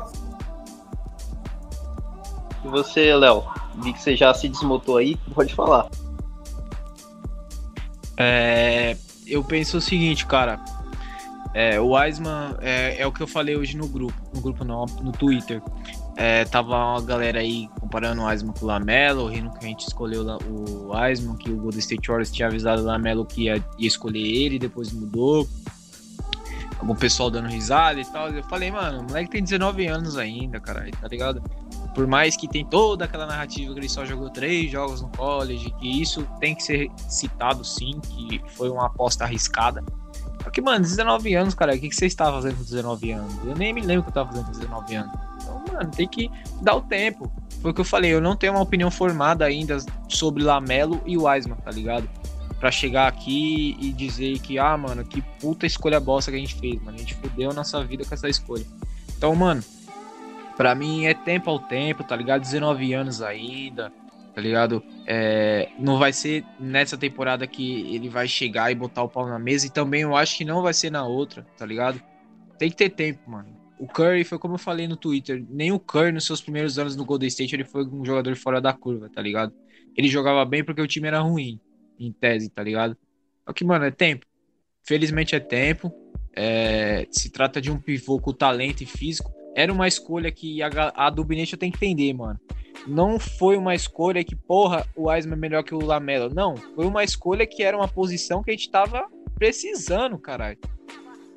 [2.64, 3.44] E você, Léo?
[3.82, 5.88] Vi que você já se desmotou aí, pode falar.
[8.16, 10.60] É, eu penso o seguinte, cara.
[11.54, 14.86] É, o Wiseman é, é, o que eu falei hoje no grupo, no grupo não,
[15.02, 15.60] no Twitter.
[16.16, 19.86] É, tava uma galera aí comparando o Wiseman com o Lamelo, rindo que a gente
[19.86, 23.88] escolheu o Wiseman, que o Golden State Warriors tinha avisado o Lamelo que ia, ia
[23.88, 25.48] escolher ele, depois mudou.
[26.78, 28.28] Algum pessoal dando risada e tal.
[28.28, 31.40] Eu falei, mano, o moleque tem 19 anos ainda, cara, tá ligado?
[31.94, 35.70] Por mais que tem toda aquela narrativa que ele só jogou três jogos no college,
[35.78, 39.82] que isso tem que ser citado sim, que foi uma aposta arriscada.
[40.42, 43.32] Porque, mano, 19 anos, cara, o que, que você estava fazendo com 19 anos?
[43.44, 45.12] Eu nem me lembro o que eu estava fazendo com 19 anos.
[45.72, 47.32] Mano, tem que dar o tempo.
[47.60, 51.16] Foi o que eu falei, eu não tenho uma opinião formada ainda sobre Lamelo e
[51.16, 52.08] Wiseman, tá ligado?
[52.58, 56.54] Pra chegar aqui e dizer que, ah, mano, que puta escolha bosta que a gente
[56.56, 56.96] fez, mano.
[56.96, 58.64] A gente fudeu a nossa vida com essa escolha.
[59.16, 59.62] Então, mano,
[60.56, 62.42] Pra mim é tempo ao tempo, tá ligado?
[62.42, 63.92] 19 anos ainda,
[64.34, 64.82] tá ligado?
[65.06, 69.38] É, não vai ser nessa temporada que ele vai chegar e botar o pau na
[69.38, 69.66] mesa.
[69.66, 72.00] E também eu acho que não vai ser na outra, tá ligado?
[72.58, 73.48] Tem que ter tempo, mano.
[73.82, 75.44] O Curry foi como eu falei no Twitter.
[75.50, 78.60] Nem o Curry, nos seus primeiros anos no Golden State, ele foi um jogador fora
[78.60, 79.52] da curva, tá ligado?
[79.96, 81.58] Ele jogava bem porque o time era ruim,
[81.98, 82.96] em tese, tá ligado?
[83.44, 84.24] Só que, mano, é tempo.
[84.84, 85.92] Felizmente é tempo.
[86.32, 90.70] É, se trata de um pivô com talento e físico era uma escolha que a,
[90.94, 92.38] a Dubinete tem que entender, mano.
[92.86, 96.32] Não foi uma escolha que, porra, o Wiseman é melhor que o Lamelo.
[96.32, 100.58] Não, foi uma escolha que era uma posição que a gente tava precisando, caralho.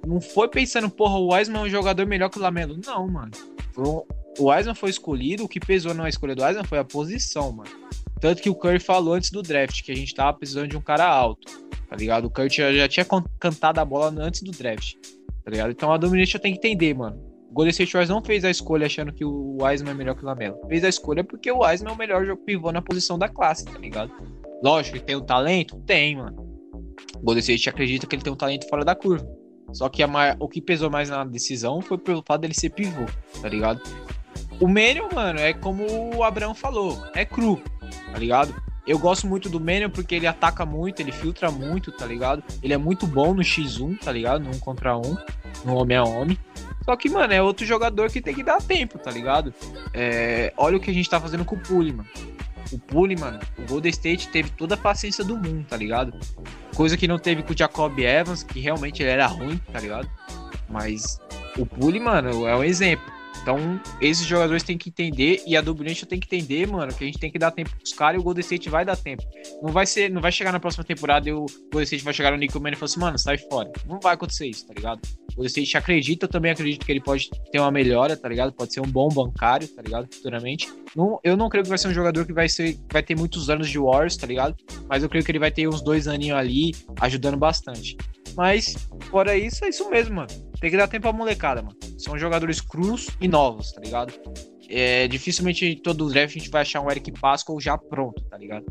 [0.06, 2.78] Não foi pensando, porra, o Wiseman é um jogador melhor que o Lamelo.
[2.86, 3.32] Não, mano.
[3.78, 7.70] o Wiseman foi escolhido, o que pesou na escolha do Wiseman foi a posição, mano.
[8.20, 10.82] Tanto que o Curry falou antes do draft que a gente tava precisando de um
[10.82, 11.52] cara alto,
[11.90, 12.26] tá ligado?
[12.26, 13.06] O Curry já, já tinha
[13.40, 14.96] cantado a bola antes do draft,
[15.44, 15.72] tá ligado?
[15.72, 17.36] Então a Domination tem que entender, mano.
[17.52, 20.60] Golden State não fez a escolha achando que o Wiseman é melhor que o Lamelo.
[20.68, 23.80] Fez a escolha porque o Wiseman é o melhor pivô na posição da classe, tá
[23.80, 24.12] ligado?
[24.62, 25.78] Lógico que tem o talento?
[25.86, 26.38] Tem, mano.
[27.16, 29.26] O Golden State acredita que ele tem um talento fora da curva.
[29.74, 30.08] Só que a,
[30.40, 33.06] o que pesou mais na decisão foi pelo fato dele ser pivô,
[33.42, 33.82] tá ligado?
[34.60, 35.86] O Manion, mano, é como
[36.16, 37.62] o Abraão falou, é cru,
[38.12, 38.56] tá ligado?
[38.88, 42.44] Eu gosto muito do Manion porque ele ataca muito, ele filtra muito, tá ligado?
[42.62, 44.44] Ele é muito bom no X1, tá ligado?
[44.44, 45.02] No 1 contra 1,
[45.66, 46.38] no homem a homem.
[46.86, 49.52] Só que, mano, é outro jogador que tem que dar tempo, tá ligado?
[49.92, 52.08] É, olha o que a gente tá fazendo com o Puli, mano.
[52.72, 56.18] O Puli, mano, o Golden State teve toda a paciência do mundo, tá ligado?
[56.76, 60.10] Coisa que não teve com o Jacob Evans, que realmente ele era ruim, tá ligado?
[60.70, 61.20] Mas
[61.58, 63.14] o Puli, mano, é um exemplo.
[63.46, 67.06] Então, esses jogadores têm que entender e a Dublination tem que entender, mano, que a
[67.06, 69.22] gente tem que dar tempo pros caras e o Golden State vai dar tempo.
[69.62, 72.32] Não vai ser, não vai chegar na próxima temporada e o Golden State vai chegar
[72.32, 73.72] no Nico Man e falar assim, mano, sai fora.
[73.86, 75.00] Não vai acontecer isso, tá ligado?
[75.34, 78.52] O Golden State acredita, eu também acredito que ele pode ter uma melhora, tá ligado?
[78.52, 80.12] Pode ser um bom bancário, tá ligado?
[80.12, 80.68] Futuramente.
[80.96, 83.48] Não, eu não creio que vai ser um jogador que vai ser, vai ter muitos
[83.48, 84.56] anos de Wars, tá ligado?
[84.90, 87.96] Mas eu creio que ele vai ter uns dois aninhos ali, ajudando bastante.
[88.36, 88.76] Mas,
[89.12, 90.30] fora isso, é isso mesmo, mano.
[90.60, 91.78] Tem que dar tempo pra molecada, mano.
[91.98, 94.14] São jogadores crus e novos, tá ligado?
[94.70, 98.66] É, dificilmente todo draft a gente vai achar um Eric Pascal já pronto, tá ligado?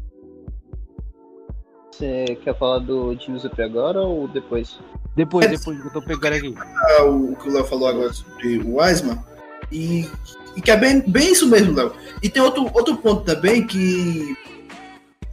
[1.93, 4.81] Você quer falar do Giuseppe agora ou depois?
[5.15, 6.55] Depois, depois eu tô pegando aqui.
[6.59, 9.23] Ah, o que o Léo falou agora sobre o Wiseman.
[9.71, 10.09] E,
[10.57, 11.93] e que é bem, bem isso mesmo, Léo.
[12.21, 14.37] E tem outro, outro ponto também que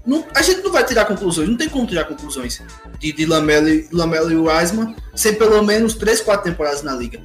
[0.06, 2.62] não, a gente não vai tirar conclusões, não tem como tirar conclusões
[3.00, 3.70] de, de Lamelo,
[4.32, 7.22] e Wiseman sem pelo menos 3, 4 temporadas na liga.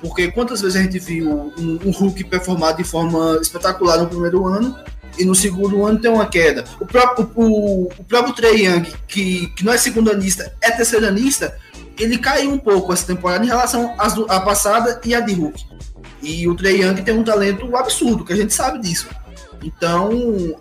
[0.00, 4.46] Porque quantas vezes a gente viu um, um Hulk performar de forma espetacular no primeiro
[4.46, 4.78] ano
[5.18, 6.64] e no segundo ano tem uma queda.
[6.78, 11.58] O próprio, o, o próprio Trey Young, que, que não é segundanista, é terceiranista,
[11.98, 13.94] ele caiu um pouco essa temporada em relação
[14.28, 15.66] à passada e à de Hulk.
[16.22, 19.08] E o Trey Young tem um talento absurdo, que a gente sabe disso.
[19.62, 20.10] Então,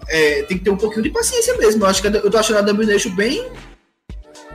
[0.07, 1.83] é, tem que ter um pouquinho de paciência mesmo.
[1.83, 3.49] Eu acho que eu tô achando a Domination bem,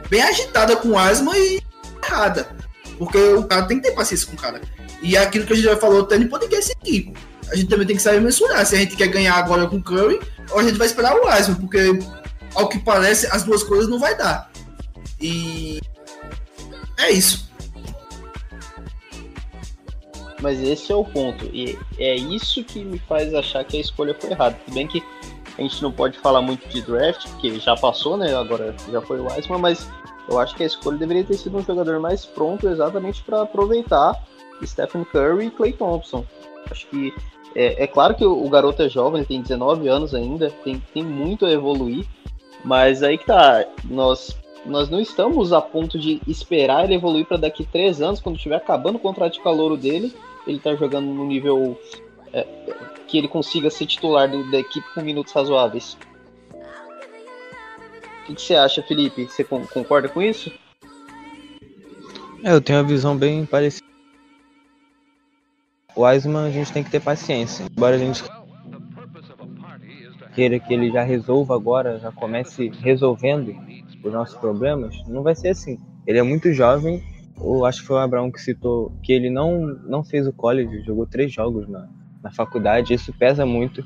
[0.08, 1.60] bem agitada com asma e
[2.02, 2.48] errada.
[2.98, 4.60] Porque o cara tem que ter paciência com o cara.
[5.00, 7.12] E aquilo que a gente já falou até no podcast aqui.
[7.50, 9.82] A gente também tem que saber mensurar se a gente quer ganhar agora com o
[9.82, 10.20] Curry
[10.50, 11.98] ou a gente vai esperar o Asma, porque
[12.54, 14.50] ao que parece as duas coisas não vai dar.
[15.20, 15.80] E
[16.98, 17.51] é isso.
[20.42, 21.46] Mas esse é o ponto.
[21.46, 24.58] E é isso que me faz achar que a escolha foi errada.
[24.64, 25.02] Tudo bem que
[25.56, 28.34] a gente não pode falar muito de draft, porque já passou, né?
[28.34, 29.88] Agora já foi o Wiseman, mas
[30.28, 34.20] eu acho que a escolha deveria ter sido um jogador mais pronto exatamente para aproveitar
[34.64, 36.24] Stephen Curry e Clay Thompson.
[36.70, 37.14] Acho que
[37.54, 41.44] é, é claro que o, garoto é jovem, tem 19 anos ainda, tem, tem muito
[41.44, 42.06] a evoluir,
[42.64, 47.36] mas aí que tá, nós, nós não estamos a ponto de esperar ele evoluir para
[47.36, 50.14] daqui três anos, quando estiver acabando o contrato de calouro dele,
[50.46, 51.78] ele tá jogando no nível
[52.32, 52.46] é,
[53.06, 55.96] que ele consiga ser titular da equipe com minutos razoáveis.
[58.22, 59.26] O que, você acha, Felipe?
[59.26, 60.50] Você concorda com isso?
[62.44, 63.86] É, eu tenho uma visão bem parecida.
[65.94, 67.66] O Wiseman a gente tem que ter paciência.
[67.70, 68.24] Embora a gente
[70.34, 73.54] queira que ele já resolva agora, já comece resolvendo
[74.02, 75.78] os nossos problemas, não vai ser assim.
[76.06, 77.02] Ele é muito jovem.
[77.36, 80.82] Eu acho que foi o Abraão que citou que ele não, não fez o college,
[80.84, 81.88] jogou três jogos na,
[82.22, 83.84] na faculdade, isso pesa muito.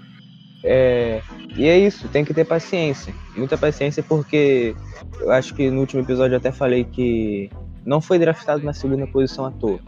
[0.64, 1.22] É,
[1.56, 3.14] e é isso, tem que ter paciência.
[3.36, 4.74] Muita paciência, porque
[5.20, 7.50] eu acho que no último episódio eu até falei que
[7.84, 9.78] não foi draftado na segunda posição à toa.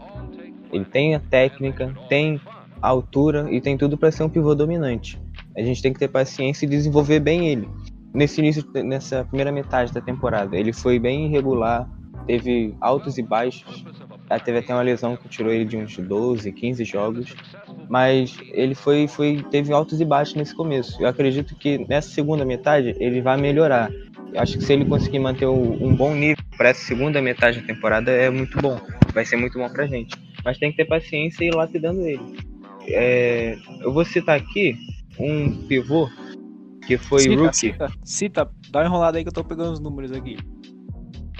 [0.71, 2.39] Ele tem a técnica, tem
[2.81, 5.19] a altura e tem tudo para ser um pivô dominante.
[5.55, 7.67] A gente tem que ter paciência e desenvolver bem ele.
[8.13, 11.89] Nesse início, nessa primeira metade da temporada, ele foi bem irregular,
[12.29, 13.83] teve altos e baixos.
[14.45, 17.35] Teve até uma lesão que tirou ele de uns 12, 15 jogos.
[17.89, 21.01] Mas ele foi, foi teve altos e baixos nesse começo.
[21.01, 23.91] Eu acredito que nessa segunda metade ele vai melhorar.
[24.31, 27.65] Eu acho que se ele conseguir manter um bom nível para essa segunda metade da
[27.65, 28.79] temporada é muito bom.
[29.11, 32.37] Vai ser muito bom pra gente mas tem que ter paciência e ir lapidando ele.
[32.87, 34.75] É, eu vou citar aqui
[35.19, 36.09] um pivô
[36.87, 37.57] que foi cita, rookie.
[37.57, 40.37] Cita, cita, dá uma enrolada aí que eu tô pegando os números aqui.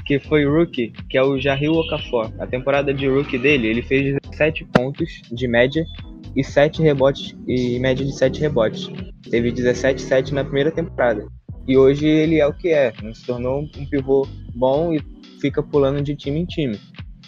[0.09, 2.33] Que foi rookie, que é o Jarril Okafor.
[2.39, 5.85] A temporada de rookie dele, ele fez 17 pontos de média
[6.35, 8.89] e 7 rebotes e média de 7 rebotes.
[9.29, 11.27] Teve 17 7 na primeira temporada.
[11.67, 14.99] E hoje ele é o que é, se tornou um pivô bom e
[15.39, 16.79] fica pulando de time em time.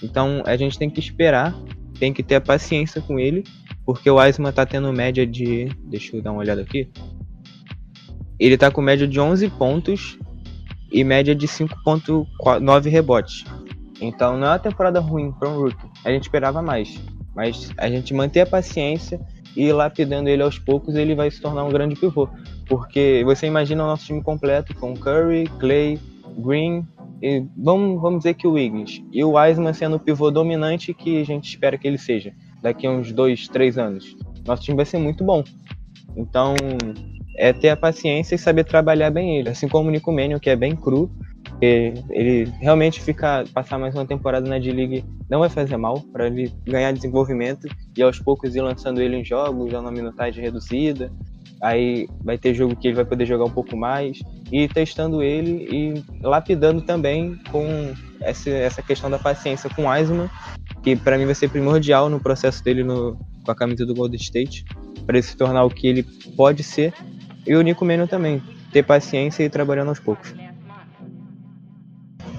[0.02, 1.56] Então a gente tem que esperar,
[2.00, 3.44] tem que ter a paciência com ele,
[3.86, 5.70] porque o Wiseman tá tendo média de.
[5.84, 6.90] Deixa eu dar uma olhada aqui.
[8.40, 10.18] Ele tá com média de 11 pontos
[10.92, 13.46] e média de 5,9 rebotes.
[14.02, 15.88] Então não é uma temporada ruim para um rookie.
[16.04, 17.00] A gente esperava mais.
[17.36, 19.20] Mas a gente manter a paciência
[19.56, 22.28] e ir lapidando ele aos poucos, ele vai se tornar um grande pivô.
[22.68, 26.00] Porque você imagina o nosso time completo com Curry, Clay,
[26.38, 26.86] Green,
[27.22, 31.22] e vamos, vamos dizer que o Wiggins e o Wiseman sendo o pivô dominante que
[31.22, 34.16] a gente espera que ele seja daqui a uns dois, três anos.
[34.46, 35.44] Nosso time vai ser muito bom.
[36.16, 36.56] Então,
[37.38, 39.50] é ter a paciência e saber trabalhar bem ele.
[39.50, 41.10] Assim como o Nico Mannion, que é bem cru,
[41.62, 46.52] ele realmente ficar passar mais uma temporada na D-League não vai fazer mal para ele
[46.66, 51.12] ganhar desenvolvimento e aos poucos ir lançando ele em jogos, já na minutagem reduzida,
[51.62, 54.20] Aí vai ter jogo que ele vai poder jogar um pouco mais
[54.52, 60.28] e testando ele e lapidando também com essa, essa questão da paciência com o Eisman,
[60.82, 63.16] que para mim vai ser primordial no processo dele no,
[63.46, 64.66] com a camisa do Golden State,
[65.06, 66.02] para ele se tornar o que ele
[66.36, 66.96] pode ser.
[67.46, 70.34] E o Nico Meno também, ter paciência e ir trabalhando aos poucos.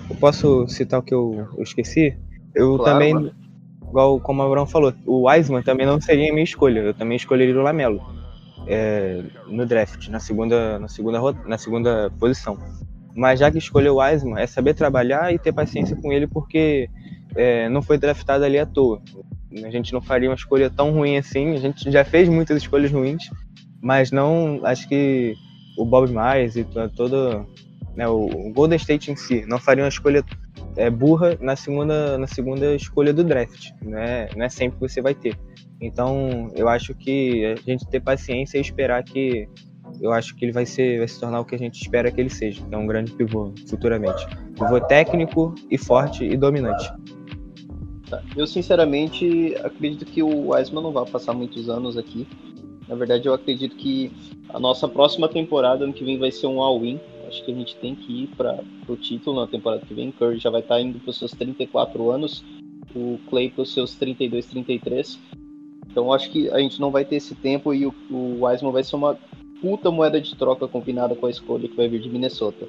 [0.08, 2.16] Eu posso citar o que eu, eu esqueci?
[2.54, 3.34] Eu claro, também, mano.
[3.88, 7.16] igual como o Abraão falou, o Wiseman também não seria a minha escolha, eu também
[7.16, 8.00] escolheria o Lamelo
[8.66, 12.58] é, no draft, na segunda, na, segunda, na segunda posição.
[13.14, 16.88] Mas já que escolheu o Wiseman, é saber trabalhar e ter paciência com ele, porque
[17.34, 19.02] é, não foi draftado ali à toa.
[19.64, 21.54] A gente não faria uma escolha tão ruim assim.
[21.54, 23.28] A gente já fez muitas escolhas ruins,
[23.82, 24.60] mas não.
[24.64, 25.34] Acho que
[25.76, 26.64] o Bob Myers e
[26.94, 27.46] todo.
[27.94, 30.24] Né, o Golden State em si não faria uma escolha
[30.76, 33.70] é, burra na segunda, na segunda escolha do draft.
[33.82, 35.36] Não é, não é sempre que você vai ter.
[35.78, 39.48] Então, eu acho que a gente ter paciência e esperar que
[40.00, 42.20] eu acho que ele vai ser vai se tornar o que a gente espera que
[42.20, 44.26] ele seja, que é um grande pivô futuramente.
[44.54, 46.90] Pivô técnico e forte e dominante.
[48.08, 48.22] Tá.
[48.36, 52.26] Eu sinceramente acredito que o Wiseman não vai passar muitos anos aqui.
[52.88, 54.10] Na verdade, eu acredito que
[54.48, 57.00] a nossa próxima temporada, ano que vem, vai ser um all-in.
[57.28, 60.12] Acho que a gente tem que ir para o título na temporada que vem.
[60.12, 62.44] Curry já vai estar tá indo para os seus 34 anos,
[62.94, 65.18] o Clay para os seus 32, 33.
[65.90, 68.82] Então acho que a gente não vai ter esse tempo e o, o Wiseman vai
[68.82, 69.16] ser uma
[69.60, 72.66] puta moeda de troca combinada com a escolha que vai vir de Minnesota.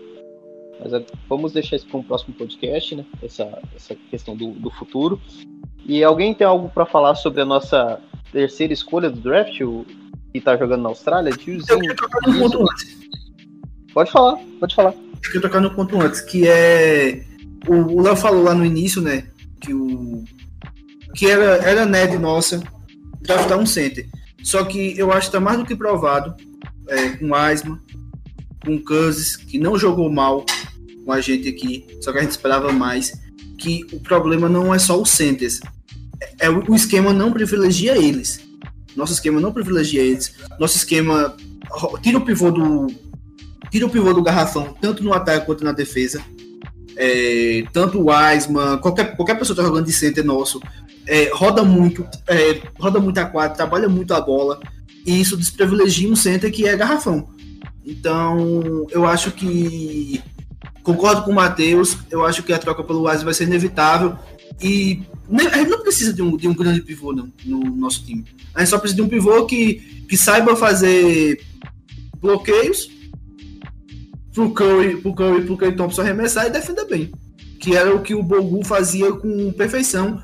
[0.79, 3.05] Mas é, vamos deixar isso para um próximo podcast, né?
[3.21, 5.19] Essa, essa questão do, do futuro.
[5.85, 7.99] E alguém tem algo para falar sobre a nossa
[8.31, 9.85] terceira escolha do draft, o
[10.33, 11.31] que tá jogando na Austrália?
[11.31, 11.65] Tiozinho.
[11.69, 12.97] Eu queria tocar no ponto antes.
[13.93, 14.93] Pode falar, pode falar.
[14.93, 17.23] Eu queria tocar no ponto antes, que é.
[17.67, 19.27] O Léo falou lá no início, né?
[19.61, 20.23] Que o.
[21.15, 22.61] Que era, era Ned nossa
[23.21, 24.07] draftar um center.
[24.43, 26.35] Só que eu acho que tá mais do que provado
[26.89, 27.79] é, com Asma,
[28.65, 30.45] com Cousins, que não jogou mal
[31.05, 33.13] com a gente aqui, só que a gente esperava mais,
[33.57, 35.61] que o problema não é só os centers.
[36.21, 38.41] É, é o, o esquema não privilegia eles.
[38.95, 40.33] Nosso esquema não privilegia eles.
[40.59, 41.35] Nosso esquema
[42.01, 42.87] tira o pivô do
[43.71, 46.23] tira o pivô do garrafão, tanto no ataque quanto na defesa.
[46.95, 50.61] É, tanto o Wiseman, qualquer, qualquer pessoa que tá jogando de center nosso,
[51.07, 54.59] é, roda muito, é, roda muito a quadra, trabalha muito a bola,
[55.03, 57.29] e isso desprivilegia um center que é garrafão.
[57.83, 60.21] Então, eu acho que
[60.83, 64.15] concordo com o Matheus, eu acho que a troca pelo Wiseman vai ser inevitável,
[64.61, 68.03] e ne- a gente não precisa de um, de um grande pivô não, no nosso
[68.05, 68.25] time.
[68.53, 69.75] A gente só precisa de um pivô que,
[70.07, 71.41] que saiba fazer
[72.19, 72.89] bloqueios
[74.33, 77.11] pro Curry, pro Curry, pro Clay Thompson arremessar e defender bem.
[77.59, 80.21] Que era o que o Bogu fazia com perfeição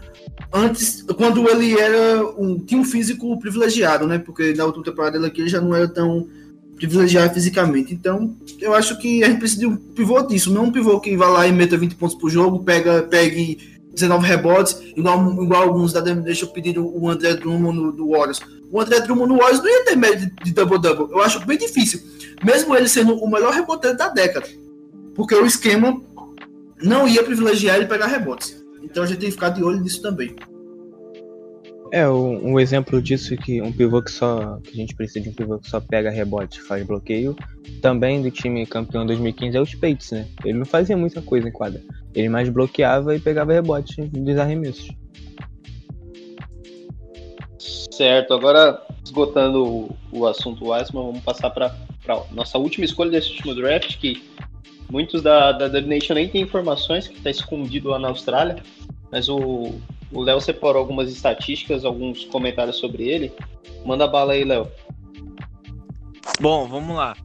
[0.52, 4.18] antes, quando ele era um, tinha um físico privilegiado, né?
[4.18, 6.28] Porque na última temporada dele aqui ele já não era tão
[6.76, 7.94] privilegiado fisicamente.
[7.94, 11.16] Então, eu acho que a gente precisa de um pivô disso, não um pivô que
[11.16, 15.94] vá lá e meta 20 pontos por jogo, pega, pegue 19 rebotes, igual, igual alguns
[15.94, 18.40] da deixa eu pedir o André Drummond do Warriors.
[18.72, 21.08] O André Drummond no Warriors não ia ter média de double-double.
[21.12, 22.02] Eu acho bem difícil.
[22.44, 24.48] Mesmo ele sendo o melhor reboteiro da década.
[25.16, 26.02] Porque o esquema
[26.82, 28.64] não ia privilegiar ele pegar rebotes.
[28.82, 30.36] Então a gente tem que ficar de olho nisso também.
[31.92, 34.58] É, um, um exemplo disso é que um pivô que só.
[34.64, 37.36] que a gente precisa de um pivô que só pega rebote faz bloqueio.
[37.82, 40.28] Também do time campeão 2015 é o Spates, né?
[40.46, 41.82] Ele não fazia muita coisa em quadra.
[42.14, 44.90] Ele mais bloqueava e pegava rebote dos arremessos.
[47.92, 51.76] Certo, agora esgotando o, o assunto Wiseman, vamos passar para
[52.32, 54.24] nossa última escolha desse último draft, que
[54.90, 58.64] muitos da, da Dub Nation nem tem informações, que está escondido lá na Austrália,
[59.12, 59.74] mas o
[60.12, 63.32] o Léo separou algumas estatísticas, alguns comentários sobre ele.
[63.86, 64.68] Manda bala aí, Léo.
[66.40, 67.16] Bom, vamos lá.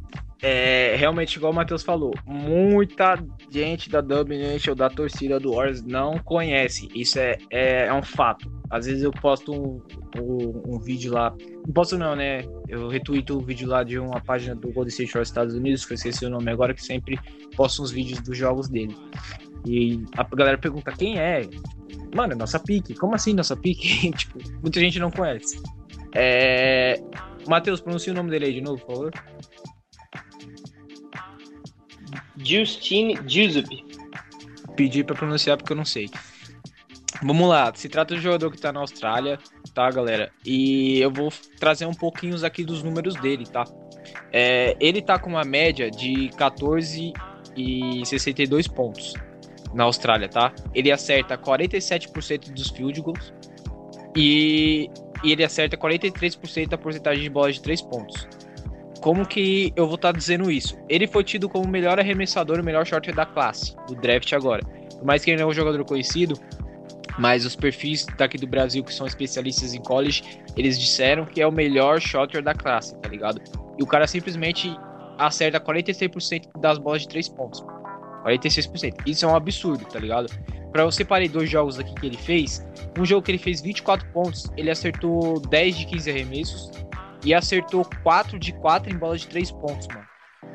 [0.47, 3.19] É, realmente, igual o Matheus falou, muita
[3.51, 6.87] gente da Domination, da torcida do Warriors, não conhece.
[6.95, 8.53] Isso é, é, é um fato.
[8.69, 9.81] Às vezes eu posto um,
[10.21, 11.35] um, um, vídeo lá.
[11.67, 12.45] Não posto não, né?
[12.69, 15.87] Eu retuito o um vídeo lá de uma página do Golden State Warriors Estados Unidos,
[15.87, 17.19] que eu esqueci o nome agora, que sempre
[17.57, 18.95] posta uns vídeos dos jogos dele.
[19.67, 21.49] E a galera pergunta quem é.
[22.15, 22.95] Mano, é nossa pique.
[22.95, 24.13] Como assim nossa pique?
[24.17, 25.61] tipo, muita gente não conhece.
[26.15, 27.01] É...
[27.47, 29.13] Matheus, pronuncia o nome dele aí de novo, por favor.
[32.37, 33.85] Justine Giuseppe.
[34.77, 36.09] Pedi pra pronunciar porque eu não sei.
[37.23, 39.39] Vamos lá, se trata de um jogador que tá na Austrália,
[39.73, 40.31] tá, galera?
[40.45, 43.65] E eu vou trazer um pouquinho aqui dos números dele, tá?
[44.33, 47.13] É, ele tá com uma média de 14
[47.57, 49.15] e 62 pontos
[49.75, 50.53] na Austrália, tá?
[50.75, 53.33] Ele acerta 47% dos field goals
[54.17, 54.89] e,
[55.23, 58.29] e ele acerta 43% da porcentagem de bola de 3 pontos.
[59.01, 60.79] Como que eu vou estar tá dizendo isso?
[60.89, 64.65] Ele foi tido como o melhor arremessador, o melhor shorter da classe, do draft agora.
[64.97, 66.39] Por mais que ele não é um jogador conhecido,
[67.19, 70.23] mas os perfis daqui do Brasil que são especialistas em college,
[70.57, 73.41] eles disseram que é o melhor shorter da classe, tá ligado?
[73.79, 74.75] E o cara simplesmente
[75.19, 77.65] acerta 46% das bolas de 3 pontos.
[78.25, 79.03] 46%.
[79.07, 80.33] Isso é um absurdo, tá ligado?
[80.73, 82.67] Pra eu separei dois jogos aqui que ele fez.
[82.99, 86.71] Um jogo que ele fez 24 pontos, ele acertou 10 de 15 arremessos
[87.25, 90.05] e acertou 4 de 4 em bola de 3 pontos, mano.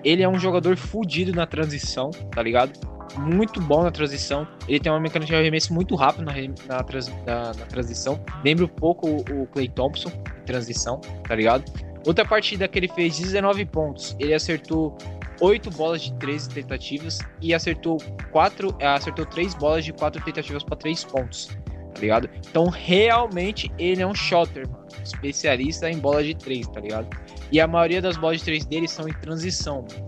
[0.04, 2.80] Ele é um jogador fudido na transição, tá ligado?
[3.18, 4.48] Muito bom na transição.
[4.68, 6.84] Ele tem uma mecânica de arremesso muito rápida na, na,
[7.26, 8.24] na, na transição.
[8.44, 11.64] Lembra um pouco o, o Clay Thompson em transição, tá ligado?
[12.06, 14.98] Outra partida que ele fez 19 pontos, ele acertou
[15.40, 17.98] 8 bolas de 13 tentativas e acertou
[18.32, 21.58] 4, acertou 3 bolas de 4 tentativas para 3 pontos,
[21.94, 22.30] tá ligado?
[22.50, 27.08] Então, realmente ele é um shotter, mano, especialista em bola de 3, tá ligado?
[27.52, 30.08] E a maioria das bolas de 3 dele são em transição, mano.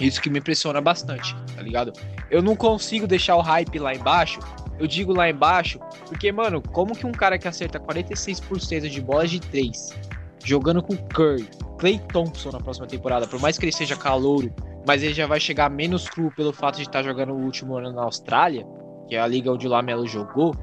[0.00, 1.92] Isso que me impressiona bastante, tá ligado?
[2.30, 4.40] Eu não consigo deixar o hype lá embaixo.
[4.78, 9.30] Eu digo lá embaixo, porque, mano, como que um cara que acerta 46% de bolas
[9.30, 9.90] de 3
[10.44, 14.52] jogando com Curry, Clay Thompson na próxima temporada, por mais que ele seja calouro,
[14.86, 17.92] mas ele já vai chegar menos cru pelo fato de estar jogando o último ano
[17.92, 18.66] na Austrália,
[19.08, 20.54] que é a liga onde o Lamelo jogou.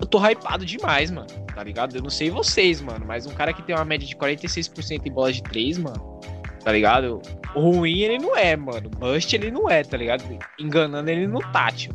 [0.00, 1.96] Eu tô hypado demais, mano, tá ligado?
[1.96, 5.12] Eu não sei vocês, mano, mas um cara que tem uma média de 46% em
[5.12, 6.20] bola de 3, mano,
[6.62, 7.20] tá ligado?
[7.54, 8.88] Ruim ele não é, mano.
[8.90, 10.22] Bust ele não é, tá ligado?
[10.58, 11.92] Enganando ele no tátil,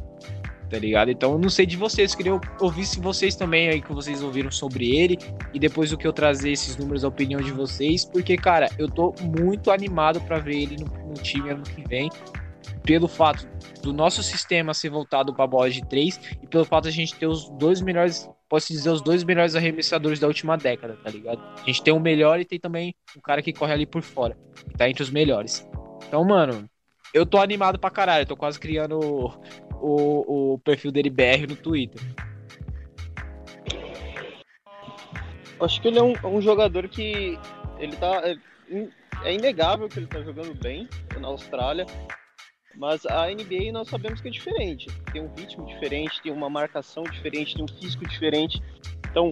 [0.73, 1.11] tá ligado?
[1.11, 4.49] Então eu não sei de vocês, queria ouvir se vocês também aí que vocês ouviram
[4.49, 5.19] sobre ele
[5.53, 8.89] e depois do que eu trazer esses números, a opinião de vocês, porque, cara, eu
[8.89, 12.09] tô muito animado para ver ele no, no time ano que vem,
[12.81, 13.47] pelo fato
[13.83, 17.13] do nosso sistema ser voltado para bola de três e pelo fato de a gente
[17.13, 21.39] ter os dois melhores posso dizer, os dois melhores arremessadores da última década, tá ligado?
[21.61, 24.37] A gente tem o melhor e tem também um cara que corre ali por fora,
[24.69, 25.67] que tá entre os melhores.
[26.07, 26.69] Então, mano,
[27.13, 29.31] eu tô animado pra caralho, tô quase criando
[29.83, 32.01] o, o, perfil dele BR no Twitter.
[35.59, 37.37] Acho que ele é um, um jogador que
[37.77, 38.21] ele tá.
[38.23, 38.37] É,
[39.23, 40.87] é inegável que ele tá jogando bem
[41.19, 41.85] na Austrália.
[42.75, 44.87] Mas a NBA nós sabemos que é diferente.
[45.11, 48.61] Tem um ritmo diferente, tem uma marcação diferente, tem um físico diferente.
[49.11, 49.29] Então,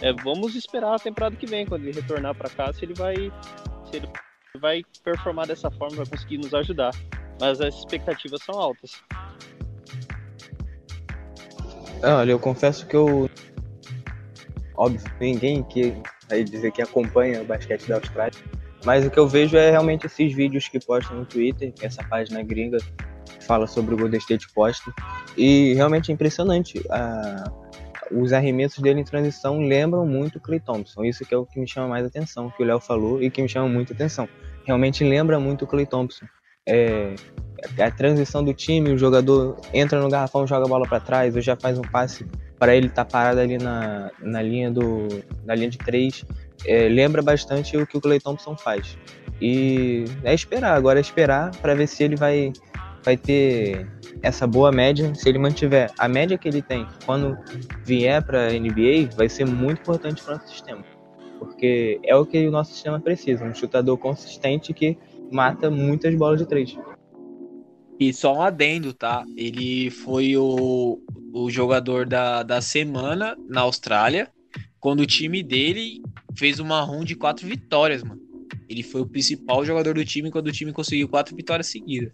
[0.00, 3.14] é, vamos esperar a temporada que vem, quando ele retornar para cá, se ele vai
[3.90, 4.08] se ele
[4.58, 6.92] vai performar dessa forma, vai conseguir nos ajudar.
[7.40, 9.02] Mas as expectativas são altas.
[12.02, 13.28] Olha, eu confesso que eu.
[14.76, 15.94] Óbvio, ninguém que
[16.28, 18.38] vai dizer que acompanha o basquete da Austrália
[18.84, 22.42] mas o que eu vejo é realmente esses vídeos que postam no Twitter, essa página
[22.42, 24.92] gringa que fala sobre o Golden State posta.
[25.36, 26.82] E realmente é impressionante.
[26.90, 27.50] Ah,
[28.10, 31.04] os arremessos dele em transição lembram muito Clay Thompson.
[31.04, 33.42] Isso que é o que me chama mais atenção, que o Léo falou e que
[33.42, 34.28] me chama muito atenção.
[34.64, 36.26] Realmente lembra muito Clay Thompson.
[36.66, 37.14] É,
[37.78, 41.42] a transição do time, o jogador entra no garrafão, joga a bola para trás, ou
[41.42, 42.26] já faz um passe
[42.58, 45.08] para ele estar tá parado ali na, na linha do
[45.44, 46.24] na linha de três
[46.66, 48.98] é, lembra bastante o que o Clay Thompson faz.
[49.40, 52.52] E é esperar, agora é esperar para ver se ele vai,
[53.04, 53.86] vai ter
[54.22, 55.14] essa boa média.
[55.14, 57.38] Se ele mantiver a média que ele tem quando
[57.84, 60.84] vier para a NBA, vai ser muito importante para o nosso sistema.
[61.38, 64.98] Porque é o que o nosso sistema precisa: um chutador consistente que
[65.30, 66.76] mata muitas bolas de três.
[67.98, 69.24] E só um adendo, tá?
[69.36, 71.00] Ele foi o,
[71.32, 74.30] o jogador da, da semana na Austrália,
[74.78, 76.00] quando o time dele
[76.36, 78.20] fez uma run de quatro vitórias, mano.
[78.68, 82.12] Ele foi o principal jogador do time quando o time conseguiu quatro vitórias seguidas.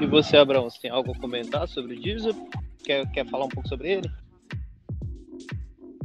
[0.00, 2.30] E você, Abraão, você tem algo a comentar sobre o Divisa?
[2.84, 4.10] Quer, quer falar um pouco sobre ele?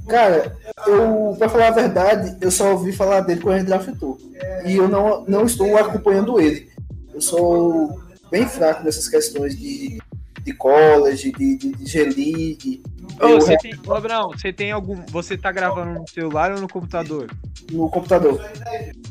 [0.07, 4.17] Cara, eu, pra falar a verdade, eu só ouvi falar dele quando ele draftou.
[4.65, 6.70] E eu não, não estou acompanhando ele.
[7.13, 9.99] Eu sou bem fraco nessas questões de,
[10.43, 12.83] de college, de, de, de G-League.
[13.19, 15.05] Ô, você tem, Abraão, você tem algum.
[15.07, 17.29] Você tá gravando no celular ou no computador?
[17.71, 18.41] No computador.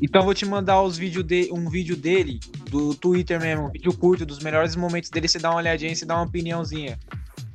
[0.02, 2.40] Então vou te mandar os vídeo de, um vídeo dele,
[2.70, 5.96] do Twitter mesmo, um vídeo curto, dos melhores momentos dele, você dá uma olhadinha e
[5.96, 6.98] você dá uma opiniãozinha.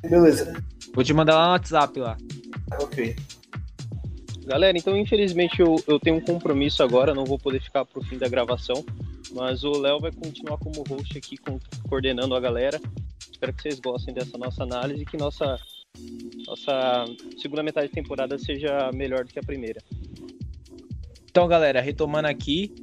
[0.01, 0.53] Beleza.
[0.93, 2.17] Vou te mandar lá no WhatsApp lá.
[2.79, 3.15] Ok.
[4.45, 8.17] Galera, então infelizmente eu, eu tenho um compromisso agora, não vou poder ficar pro fim
[8.17, 8.85] da gravação,
[9.33, 12.79] mas o Léo vai continuar como host aqui, com, coordenando a galera.
[13.31, 15.57] Espero que vocês gostem dessa nossa análise e que nossa
[16.47, 17.05] nossa
[17.37, 19.81] segunda metade de temporada seja melhor do que a primeira.
[21.29, 22.73] Então, galera, retomando aqui,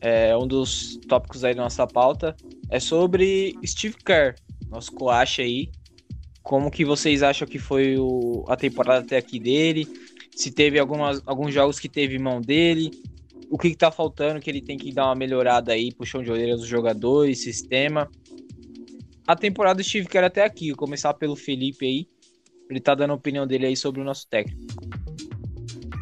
[0.00, 2.36] é, um dos tópicos aí da nossa pauta
[2.68, 4.34] é sobre Steve Kerr,
[4.68, 5.70] nosso coach aí.
[6.42, 9.86] Como que vocês acham que foi o, a temporada até aqui dele?
[10.34, 12.90] Se teve algumas, alguns jogos que teve mão dele?
[13.50, 16.30] O que, que tá faltando que ele tem que dar uma melhorada aí, puxão de
[16.30, 18.10] orelha dos jogadores, sistema?
[19.26, 22.06] A temporada do Steve Kerr até aqui, começar pelo Felipe aí
[22.72, 24.60] ele tá dando a opinião dele aí sobre o nosso técnico.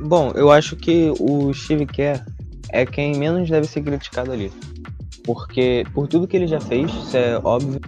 [0.01, 2.24] Bom, eu acho que o Steve Kerr
[2.70, 4.51] é quem menos deve ser criticado ali.
[5.24, 7.81] Porque por tudo que ele já fez, isso é óbvio,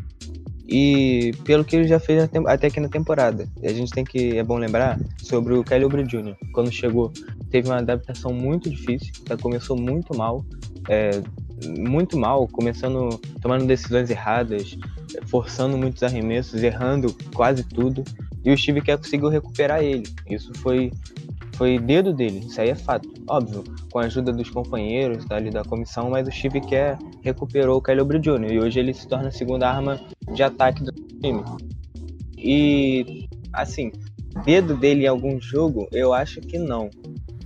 [0.69, 3.49] e pelo que ele já fez até aqui na temporada.
[3.63, 6.37] A gente tem que, é bom lembrar, sobre o Kelly Oubre Jr.
[6.53, 7.13] Quando chegou,
[7.51, 9.37] teve uma adaptação muito difícil, tá?
[9.37, 10.45] começou muito mal,
[10.89, 11.11] é,
[11.79, 14.77] muito mal, começando, tomando decisões erradas,
[15.27, 18.03] forçando muitos arremessos, errando quase tudo.
[18.45, 20.03] E o Steve Kerr conseguiu recuperar ele.
[20.29, 20.91] Isso foi
[21.55, 23.09] foi dedo dele, isso aí é fato.
[23.29, 27.83] Óbvio, com a ajuda dos companheiros ali da comissão, mas o Steve Kerr recuperou o
[27.83, 28.53] Kelly Jr.
[28.53, 30.01] e hoje ele se torna a segunda arma
[30.33, 31.43] de ataque do time.
[32.37, 33.93] E, assim,
[34.45, 36.91] dedo dele em algum jogo, eu acho que não.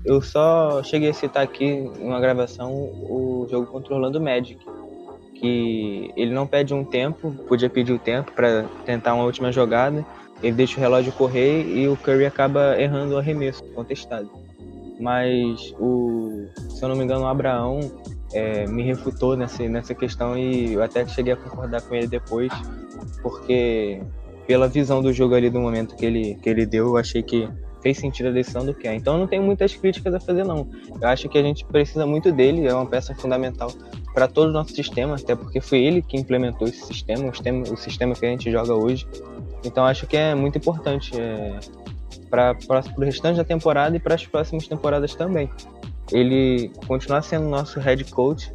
[0.04, 4.64] Eu só cheguei a citar aqui uma gravação o jogo contra o Orlando Magic,
[5.34, 10.06] que ele não pede um tempo, podia pedir o tempo para tentar uma última jogada,
[10.42, 14.30] ele deixa o relógio correr e o Curry acaba errando o arremesso contestado.
[14.98, 17.80] Mas o, se eu não me engano, o Abraão
[18.32, 22.52] é, me refutou nessa, nessa questão e eu até cheguei a concordar com ele depois,
[23.22, 24.00] porque
[24.46, 27.48] pela visão do jogo ali do momento que ele, que ele deu, eu achei que
[27.82, 28.94] fez sentido a decisão do Kerr.
[28.94, 30.68] Então eu não tenho muitas críticas a fazer, não.
[31.00, 33.72] Eu acho que a gente precisa muito dele, é uma peça fundamental
[34.14, 37.62] para todo o nosso sistema, até porque foi ele que implementou esse sistema, o sistema,
[37.62, 39.06] o sistema que a gente joga hoje.
[39.66, 41.58] Então acho que é muito importante é,
[42.30, 42.56] para
[42.96, 45.50] o restante da temporada e para as próximas temporadas também.
[46.12, 48.52] Ele continuar sendo nosso head coach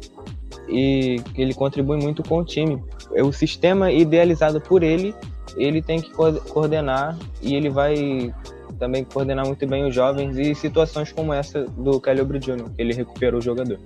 [0.68, 2.82] e ele contribui muito com o time.
[3.10, 5.14] O sistema idealizado por ele,
[5.56, 8.32] ele tem que coordenar e ele vai
[8.78, 12.94] também coordenar muito bem os jovens e situações como essa do Caleb Jr., que ele
[12.94, 13.78] recuperou o jogador.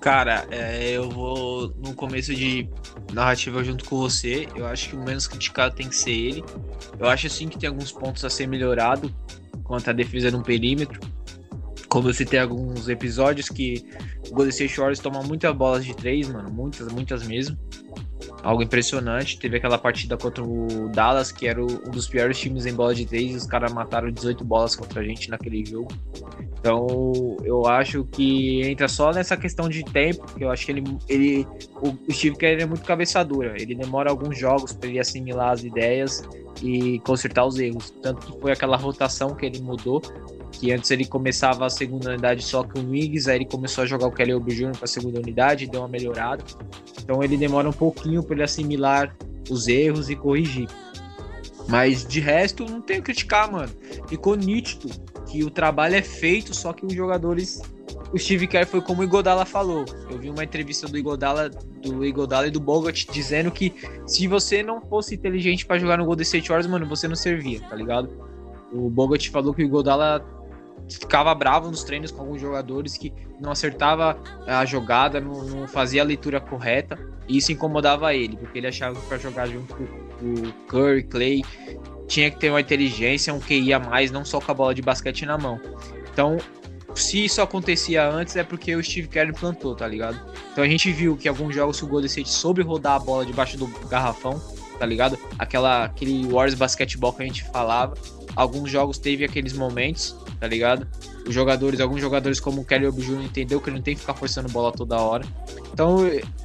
[0.00, 2.66] Cara, é, eu vou no começo de
[3.12, 4.48] narrativa junto com você.
[4.56, 6.44] Eu acho que o menos criticado tem que ser ele.
[6.98, 9.14] Eu acho sim que tem alguns pontos a ser melhorado
[9.62, 10.98] quanto à defesa no perímetro.
[11.88, 13.84] Como eu citei alguns episódios que
[14.28, 17.58] o Golden State Warriors toma muitas bolas de três, mano, muitas, muitas mesmo
[18.42, 19.38] algo impressionante.
[19.38, 23.06] Teve aquela partida contra o Dallas, que era um dos piores times em bola de
[23.06, 25.90] três, e os caras mataram 18 bolas contra a gente naquele jogo.
[26.58, 30.84] Então, eu acho que entra só nessa questão de tempo, que eu acho que ele,
[31.08, 31.46] ele
[31.80, 33.54] o Steve Kerr é muito cabeçadura.
[33.60, 36.22] Ele demora alguns jogos para ele assimilar as ideias
[36.62, 37.92] e consertar os erros.
[38.02, 40.00] Tanto que foi aquela rotação que ele mudou,
[40.52, 43.86] que antes ele começava a segunda unidade só com o Wiggs, aí ele começou a
[43.86, 44.72] jogar o Kelly Oubre Jr.
[44.72, 46.44] para a segunda unidade, deu uma melhorada.
[47.02, 49.16] Então ele demora um pouquinho para ele assimilar
[49.48, 50.68] os erros e corrigir.
[51.68, 53.72] Mas de resto, não tenho que criticar, mano.
[54.08, 54.88] Ficou nítido
[55.26, 57.62] que o trabalho é feito, só que os jogadores.
[58.12, 59.84] O Steve Kerr foi como o Igodala falou.
[60.10, 63.72] Eu vi uma entrevista do Igodala, do Igodala e do Bogut dizendo que
[64.06, 67.60] se você não fosse inteligente para jogar no Golden State Warriors, mano, você não servia,
[67.60, 68.10] tá ligado?
[68.72, 70.24] O Bogut falou que o Igodala
[70.88, 76.02] ficava bravo nos treinos com alguns jogadores que não acertava a jogada, não, não fazia
[76.02, 76.98] a leitura correta,
[77.28, 81.44] e isso incomodava ele, porque ele achava que para jogar junto com o Curry, Clay,
[82.08, 84.82] tinha que ter uma inteligência, um QI a mais, não só com a bola de
[84.82, 85.60] basquete na mão.
[86.12, 86.38] Então,
[86.94, 90.20] se isso acontecia antes, é porque o Steve Kerr implantou, tá ligado?
[90.52, 93.56] Então a gente viu que alguns jogos o Golden State soube rodar a bola debaixo
[93.56, 94.40] do garrafão,
[94.78, 95.18] tá ligado?
[95.38, 97.94] Aquela, aquele Warriors basquetebol que a gente falava.
[98.36, 100.86] Alguns jogos teve aqueles momentos, tá ligado?
[101.26, 103.22] Os jogadores, alguns jogadores como o Kelly Oubre Jr.
[103.24, 105.24] entendeu que ele não tem que ficar forçando bola toda hora.
[105.72, 105.98] Então,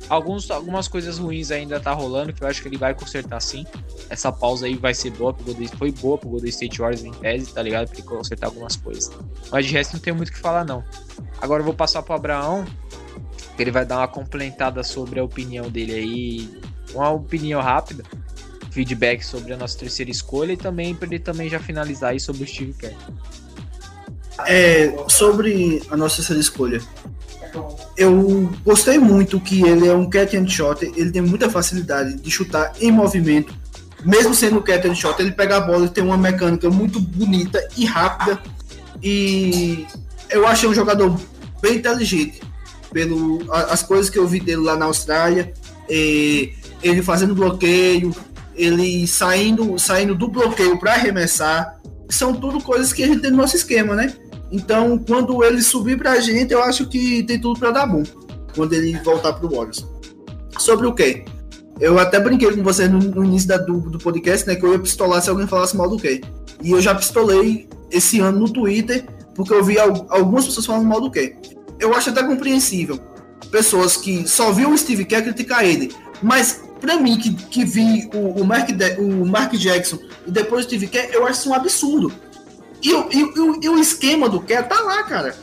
[0.09, 3.65] alguns, algumas coisas ruins ainda tá rolando, que eu acho que ele vai consertar sim.
[4.09, 7.11] Essa pausa aí vai ser boa pro Golden foi boa pro Golden State Warriors em
[7.11, 7.88] tese, tá ligado?
[7.88, 9.11] Pra ele consertar algumas coisas.
[9.51, 10.84] Mas de resto não tem muito o que falar, não.
[11.41, 12.65] Agora eu vou passar pro Abraão,
[13.55, 16.59] que ele vai dar uma complementada sobre a opinião dele aí.
[16.93, 18.03] Uma opinião rápida
[18.76, 22.43] feedback sobre a nossa terceira escolha e também para ele também já finalizar aí sobre
[22.43, 22.93] o Steve Kerr.
[24.47, 26.81] É, sobre a nossa terceira escolha.
[27.95, 32.29] Eu gostei muito que ele é um catch and shot, ele tem muita facilidade de
[32.29, 33.53] chutar em movimento.
[34.03, 37.65] Mesmo sendo catch and shot, ele pega a bola e tem uma mecânica muito bonita
[37.77, 38.41] e rápida.
[39.01, 39.88] E
[40.29, 41.17] eu achei um jogador
[41.61, 42.41] bem inteligente.
[42.91, 45.53] Pelo, as coisas que eu vi dele lá na Austrália,
[45.89, 48.13] ele fazendo bloqueio,
[48.53, 51.79] ele saindo, saindo do bloqueio para arremessar,
[52.09, 54.13] são tudo coisas que a gente tem no nosso esquema, né?
[54.55, 58.03] Então, quando ele subir para a gente, eu acho que tem tudo para dar bom.
[58.55, 59.85] Quando ele voltar para o Warriors.
[60.57, 61.25] Sobre o quê?
[61.77, 64.55] Eu até brinquei com você no, no início da, do, do, podcast, né?
[64.55, 66.21] Que eu ia pistolar se alguém falasse mal do quê.
[66.63, 71.01] E eu já pistolei esse ano no Twitter, porque eu vi algumas pessoas falando mal
[71.01, 71.35] do quê.
[71.77, 72.97] Eu acho até compreensível.
[73.51, 75.93] Pessoas que só viam o Steve Kerr criticar ele.
[76.23, 80.67] Mas para mim, que, que vi o, o, Mark o Mark Jackson e depois o
[80.69, 82.13] Steve Kerr, eu acho isso um absurdo.
[82.86, 85.36] E, e, e, e o esquema do Kerr tá lá, cara.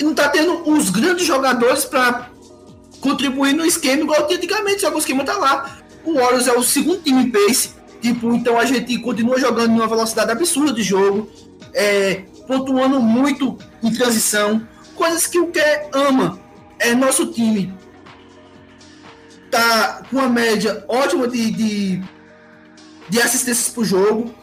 [0.00, 2.28] Não tá tendo os grandes jogadores para
[3.00, 5.78] contribuir no esquema igual antigamente, só que o esquema tá lá.
[6.04, 7.70] O Warriors é o segundo time pace,
[8.02, 11.30] tipo, então a gente continua jogando em uma velocidade absurda de jogo,
[11.72, 14.66] é, pontuando muito em transição,
[14.96, 16.40] coisas que o Kerr ama.
[16.78, 17.72] É nosso time
[19.50, 22.02] tá com uma média ótima de, de,
[23.08, 24.34] de assistências por jogo.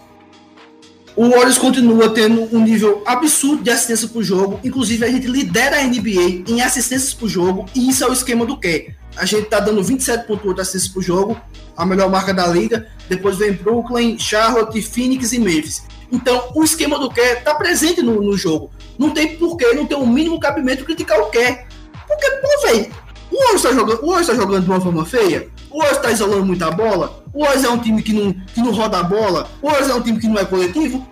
[1.17, 4.59] O Warriors continua tendo um nível absurdo de assistência por jogo.
[4.63, 7.65] Inclusive, a gente lidera a NBA em assistências por jogo.
[7.73, 8.93] E isso é o esquema do que?
[9.15, 11.35] A gente tá dando 27,8 assistências por jogo,
[11.75, 12.87] a melhor marca da liga.
[13.09, 15.87] Depois vem Brooklyn, Charlotte, Phoenix e Memphis.
[16.11, 18.69] Então, o esquema do que tá presente no, no jogo.
[18.95, 21.65] Não tem porquê, não tem o um mínimo cabimento criticar o que.
[22.07, 22.91] Porque, pô, velho,
[23.31, 25.49] o Warriors está jogando, o tá jogando de uma forma feia?
[25.69, 27.23] O Warriors está isolando muita bola?
[27.33, 29.49] O Warriors é um time que não, que não roda a bola?
[29.61, 31.07] O Warriors é um time que não é coletivo?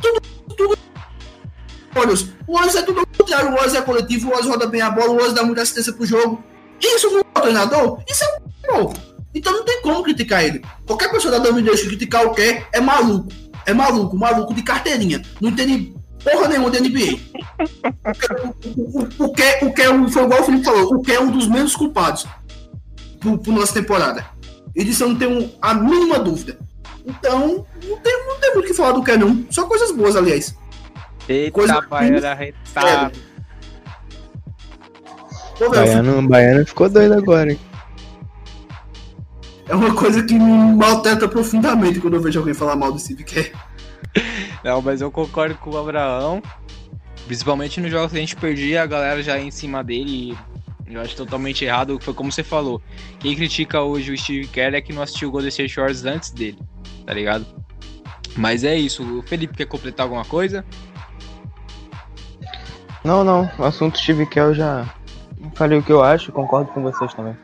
[0.00, 0.20] Tudo,
[0.56, 0.78] tudo.
[2.46, 3.48] O Warriors é tudo o contrário.
[3.48, 5.92] O Warriors é coletivo, o Warriors roda bem a bola, o Warriors dá muita assistência
[5.92, 6.42] pro jogo.
[6.80, 8.02] Isso não é um treinador?
[8.08, 8.92] Isso é um
[9.34, 10.62] Então não tem como criticar ele.
[10.86, 13.28] Qualquer pessoa da WNBA criticar o que é maluco.
[13.64, 15.22] é maluco, maluco de carteirinha.
[15.40, 17.20] Não entende porra nenhuma de NBA.
[18.76, 21.20] O, o, o, que, o que é foi igual o Felipe falou, o que é
[21.20, 22.26] um dos menos culpados
[23.24, 24.24] por, por nossa temporada.
[24.76, 26.58] E disso eu não tenho a mínima dúvida.
[27.04, 29.44] Então, não tem, não tem muito o que falar do que não.
[29.50, 30.56] Só coisas boas, aliás.
[31.28, 33.18] Eita, Coisa baiana arretado.
[35.58, 37.60] Pô, Baiano, Baiano ficou doido agora, hein?
[39.66, 43.24] é uma coisa que me maltrata profundamente quando eu vejo alguém falar mal do Steve
[43.24, 43.52] Kerr.
[44.62, 46.42] Não, mas eu concordo com o Abraão.
[47.26, 50.36] Principalmente nos jogos que a gente perdia, a galera já ia em cima dele.
[50.86, 51.98] Eu acho totalmente errado.
[52.00, 52.80] Foi como você falou.
[53.18, 56.30] Quem critica hoje o Steve Kerr é que não assistiu o Golden State Shores antes
[56.30, 56.58] dele.
[57.06, 57.46] Tá ligado?
[58.36, 59.02] Mas é isso.
[59.18, 60.64] O Felipe quer completar alguma coisa?
[63.04, 63.50] Não, não.
[63.58, 64.94] O assunto Steve Kerr eu já
[65.54, 67.36] falei o que eu acho, concordo com vocês também.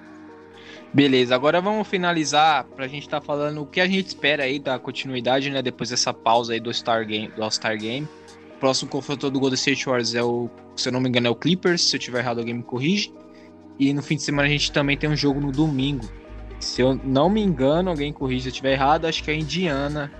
[0.92, 4.76] Beleza, agora vamos finalizar pra gente tá falando o que a gente espera aí da
[4.78, 5.62] continuidade, né?
[5.62, 8.08] Depois dessa pausa aí do Star Game, do All-Star Game.
[8.56, 11.30] O próximo confronto do Golden State Warriors é o, se eu não me engano, é
[11.30, 11.82] o Clippers.
[11.82, 13.12] Se eu tiver errado, alguém me corrige.
[13.80, 16.06] E no fim de semana a gente também tem um jogo no domingo.
[16.60, 20.12] Se eu não me engano, alguém corrige se eu tiver errado, acho que é Indiana.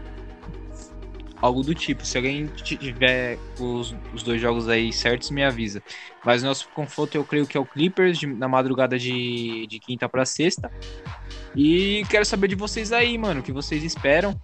[1.43, 2.05] Algo do tipo.
[2.05, 5.83] Se alguém tiver os, os dois jogos aí certos, me avisa.
[6.25, 9.79] Mas o nosso confronto eu creio que é o Clippers de- na madrugada de, de
[9.79, 10.71] quinta pra sexta.
[11.55, 13.41] E quero saber de vocês aí, mano.
[13.41, 14.35] O que vocês esperam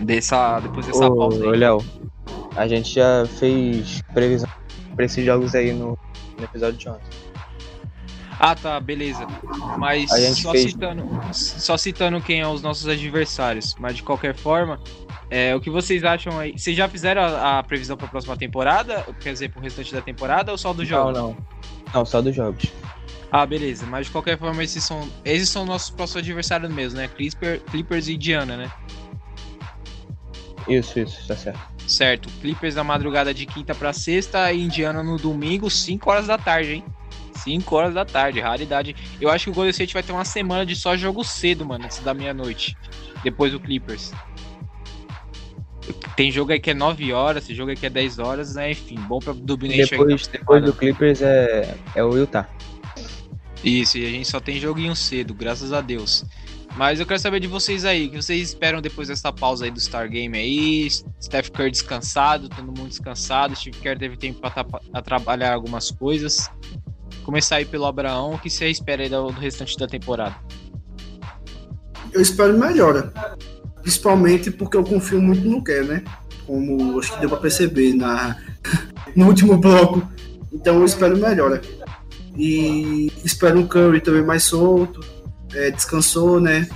[0.00, 1.58] dessa, depois dessa Ô, pausa ô, aí.
[1.58, 1.78] Léo,
[2.54, 4.50] a gente já fez previsão
[4.94, 5.98] pra esses jogos aí no,
[6.36, 7.27] no episódio de ontem.
[8.40, 9.26] Ah, tá, beleza.
[9.78, 13.74] Mas A só, fez- citando, só citando quem são os nossos adversários.
[13.78, 14.80] Mas de qualquer forma,
[15.28, 16.52] é, o que vocês acham aí?
[16.56, 19.04] Vocês já fizeram a, a previsão pra próxima temporada?
[19.20, 21.12] Quer dizer, pro restante da temporada ou só do Não, jogo?
[21.12, 21.36] não.
[21.92, 22.66] Não, só dos jogos.
[23.32, 23.84] Ah, beleza.
[23.86, 27.08] Mas de qualquer forma, esses são, esses são nossos próximos adversários mesmo, né?
[27.08, 28.70] Clipper, Clippers e Indiana, né?
[30.68, 31.58] Isso, isso, tá certo.
[31.86, 32.28] Certo.
[32.40, 36.74] Clippers na madrugada de quinta pra sexta e Indiana no domingo, 5 horas da tarde,
[36.74, 36.84] hein?
[37.42, 38.94] 5 horas da tarde, raridade.
[39.20, 41.84] Eu acho que o Golden State vai ter uma semana de só jogo cedo, mano,
[41.84, 42.76] antes da meia-noite.
[43.22, 44.12] Depois do Clippers.
[46.16, 48.72] Tem jogo aí que é 9 horas, tem jogo aí que é 10 horas, né?
[48.72, 50.72] Enfim, bom pra Dubination aí Depois, depois do temporada.
[50.72, 52.48] Clippers é, é o Utah.
[53.64, 56.24] Isso, e a gente só tem joguinho cedo, graças a Deus.
[56.76, 59.70] Mas eu quero saber de vocês aí, o que vocês esperam depois dessa pausa aí
[59.70, 60.88] do Star Game aí?
[61.20, 65.90] Steph Curry descansado, todo mundo descansado, Steve Kerr teve tempo pra tra- a trabalhar algumas
[65.90, 66.48] coisas.
[67.28, 70.34] Começar aí pelo Abraão, o que você espera aí do, restante da temporada?
[72.10, 73.12] Eu espero melhora.
[73.82, 76.04] Principalmente porque eu confio muito no Kerr, né?
[76.46, 78.34] Como acho que deu pra perceber na,
[79.14, 80.10] no último bloco.
[80.50, 81.60] Então eu espero melhora.
[82.34, 84.98] E espero um Curry também mais solto.
[85.52, 86.66] é, descansou, né?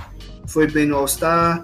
[0.45, 1.63] Foi bem no All-Star.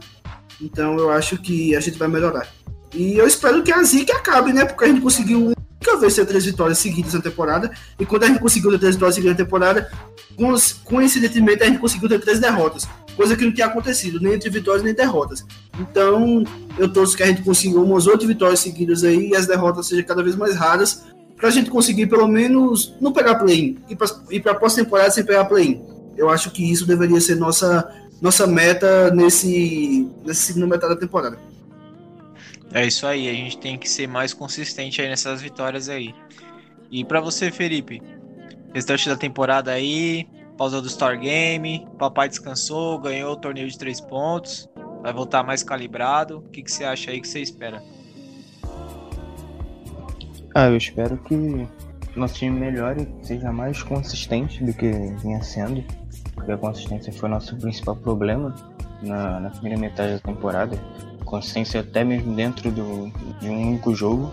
[0.59, 2.47] Então eu acho que a gente vai melhorar.
[2.95, 4.65] E eu espero que a zica acabe, né?
[4.65, 5.53] Porque a gente conseguiu
[5.85, 7.71] nunca vez ter três vitórias seguidas na temporada.
[7.99, 9.91] E quando a gente conseguiu ter três vitórias seguidas na temporada,
[10.35, 12.87] coinc- coincidentemente a gente conseguiu ter três derrotas.
[13.15, 15.45] Coisa que não tinha acontecido, nem entre vitórias nem derrotas.
[15.79, 16.43] Então,
[16.77, 20.05] eu torço que a gente consiga umas oito vitórias seguidas aí e as derrotas sejam
[20.05, 21.03] cada vez mais raras,
[21.35, 23.77] pra gente conseguir pelo menos não pegar play-in.
[23.89, 25.81] Ir pra, ir pra pós-temporada sem pegar play-in.
[26.17, 27.89] Eu acho que isso deveria ser nossa,
[28.21, 31.37] nossa meta nesse, nessa segunda metade da temporada.
[32.73, 36.13] É isso aí, a gente tem que ser mais consistente aí nessas vitórias aí.
[36.91, 38.01] E pra você, Felipe,
[38.73, 40.27] restante da temporada aí,
[40.57, 44.69] pausa do Star Game, papai descansou, ganhou o torneio de três pontos,
[45.01, 46.39] vai voltar mais calibrado.
[46.39, 47.81] O que, que você acha aí que você espera?
[50.53, 51.67] Ah, eu espero que
[52.15, 54.91] nosso time melhore, seja mais consistente do que
[55.21, 55.83] vinha sendo,
[56.35, 58.53] porque a consistência foi nosso principal problema
[59.01, 60.77] na, na primeira metade da temporada.
[61.29, 64.31] Consistência até mesmo dentro do, de um único jogo.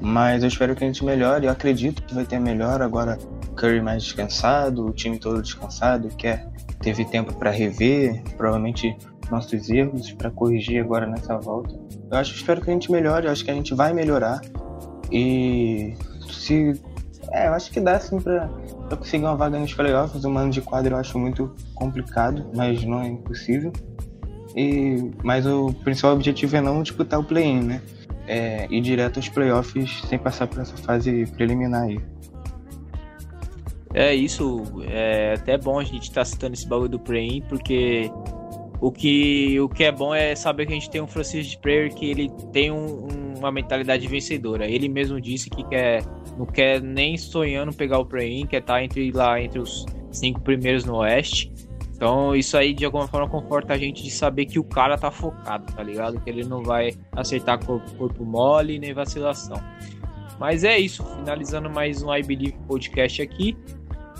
[0.00, 3.18] Mas eu espero que a gente melhore, eu acredito que vai ter melhor agora.
[3.56, 6.48] Curry mais descansado, o time todo descansado, quer
[6.80, 8.96] teve tempo para rever, provavelmente
[9.30, 11.74] nossos erros para corrigir agora nessa volta.
[12.10, 14.40] Eu acho, espero que a gente melhore, eu acho que a gente vai melhorar.
[15.12, 15.94] E
[16.30, 16.80] se.
[17.32, 18.48] É, eu acho que dá sim pra
[18.96, 20.24] conseguir uma vaga nos playoffs.
[20.24, 23.72] Um ano de quadro eu acho muito complicado, mas não é impossível.
[24.56, 27.82] E, mas o principal objetivo é não disputar o play-in, né?
[28.26, 32.00] É ir direto aos playoffs sem passar por essa fase preliminar aí.
[33.92, 38.10] É isso, é até bom a gente estar citando esse bagulho do play-in, porque
[38.80, 41.94] o que, o que é bom é saber que a gente tem um Francisco Prayer
[41.94, 44.66] que ele tem um- um- uma mentalidade vencedora.
[44.68, 46.02] Ele mesmo disse que quer,
[46.36, 50.84] não quer nem sonhando pegar o play-in, quer estar entre lá entre os cinco primeiros
[50.84, 51.52] no Oeste.
[51.94, 55.10] Então isso aí de alguma forma conforta a gente de saber que o cara tá
[55.10, 56.20] focado, tá ligado?
[56.20, 59.56] Que ele não vai aceitar corpo, corpo mole nem vacilação.
[60.38, 63.56] Mas é isso, finalizando mais um I Believe podcast aqui,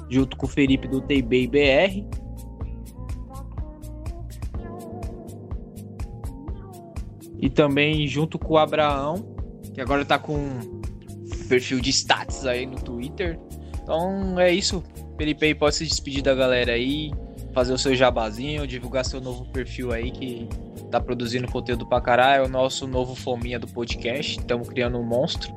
[0.08, 2.24] junto com o Felipe do TB BR.
[7.40, 9.34] E também junto com o Abraão,
[9.74, 10.80] que agora tá com
[11.48, 13.38] perfil de status aí no Twitter.
[13.82, 14.82] Então é isso.
[15.18, 17.10] Felipe aí pode se despedir da galera aí,
[17.54, 20.48] fazer o seu jabazinho, divulgar seu novo perfil aí que
[20.90, 22.42] tá produzindo conteúdo pra caralho.
[22.42, 24.38] É o nosso novo fominha do podcast.
[24.38, 25.54] Estamos criando um monstro.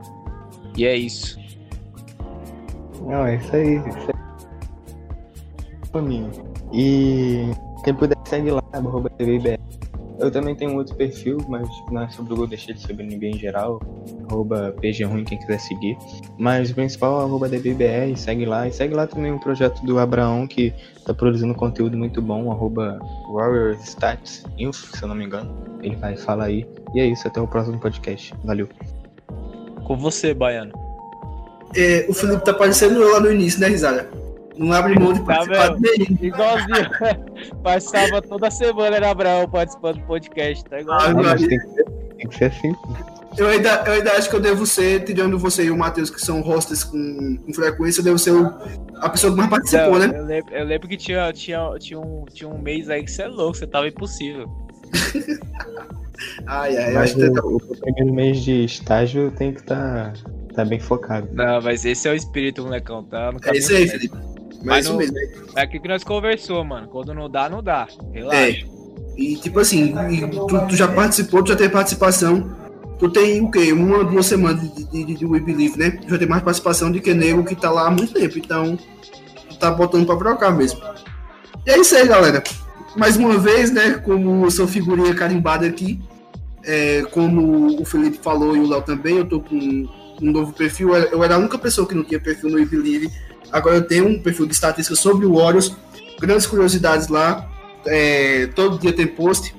[0.78, 1.40] E é isso.
[3.02, 3.78] Não, é isso aí.
[3.78, 4.18] Isso aí.
[6.72, 7.52] E
[7.84, 9.60] quem puder segue lá, arroba TVBR.
[10.20, 13.36] Eu também tenho um outro perfil, mas não é sobre o Golden State, sobre ninguém
[13.36, 13.80] em geral.
[14.30, 15.96] Arroba PG Ruim, quem quiser seguir.
[16.40, 18.68] Mas o principal é arroba DBBR, segue lá.
[18.68, 20.74] E segue lá também o projeto do Abraão, que
[21.06, 23.00] tá produzindo conteúdo muito bom, arroba
[23.32, 25.56] Warrior Stats Info, se eu não me engano.
[25.84, 26.66] Ele vai falar aí.
[26.96, 28.34] E é isso, até o próximo podcast.
[28.44, 28.68] Valeu.
[29.84, 30.74] Com você, Baiano.
[31.76, 34.10] É, o Felipe tá parecendo eu lá no início, né, risada?
[34.58, 36.18] Não abre mão de Tá participar vendo?
[36.18, 36.26] do.
[36.26, 36.90] Igualzinho.
[37.64, 40.64] Passava toda semana era Abraão participando do podcast.
[40.66, 41.00] Tá igual.
[41.00, 41.84] Ah, mas tem que, ser,
[42.18, 42.76] tem que ser assim.
[43.38, 46.20] Eu ainda, eu ainda acho que eu devo ser, tirando você e o Matheus, que
[46.20, 48.52] são hosters com, com frequência, eu devo ser o-
[48.96, 50.18] a pessoa que mais participou, Não, né?
[50.18, 53.22] eu, lembro, eu lembro que tinha, tinha, tinha, um, tinha um mês aí que você
[53.24, 54.50] é louco, você tava impossível.
[56.48, 60.14] Ai, ai, eu Mas acho que o, o primeiro mês de estágio tem que estar
[60.14, 61.28] tá, tá bem focado.
[61.32, 63.32] Não, mas esse é o espírito, molecão, tá?
[63.32, 63.88] No é isso aí.
[63.88, 64.18] Felipe.
[64.58, 65.18] Mas Mas não- mesmo.
[65.56, 66.88] É aquilo que nós conversou, mano.
[66.88, 67.88] Quando não dá, não dá.
[68.14, 68.20] É.
[68.20, 68.66] Relaxa.
[69.16, 69.94] E tipo assim,
[70.32, 72.56] tu, tu já participou, tu já teve participação.
[73.00, 73.72] Tu tem o quê?
[73.72, 75.92] Uma, duas semanas de, de, de, de We Believe, né?
[75.92, 78.38] Tu já tem mais participação do que nego que tá lá há muito tempo.
[78.38, 78.78] Então,
[79.50, 80.80] tu tá botando pra trocar mesmo.
[81.66, 82.44] E é isso aí, galera.
[82.96, 83.94] Mais uma vez, né?
[84.04, 86.00] Como eu sou figurinha carimbada aqui,
[86.64, 90.96] é, como o Felipe falou e o Léo também, eu tô com um novo perfil.
[90.96, 93.12] Eu era a única pessoa que não tinha perfil no We Believe.
[93.52, 95.76] Agora eu tenho um perfil de estatística sobre o Warriors.
[96.20, 97.50] Grandes curiosidades lá.
[97.86, 99.56] É, todo dia tem post.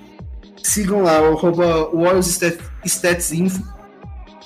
[0.62, 3.62] Sigam lá, arroba Warriors Stat- Stats Info,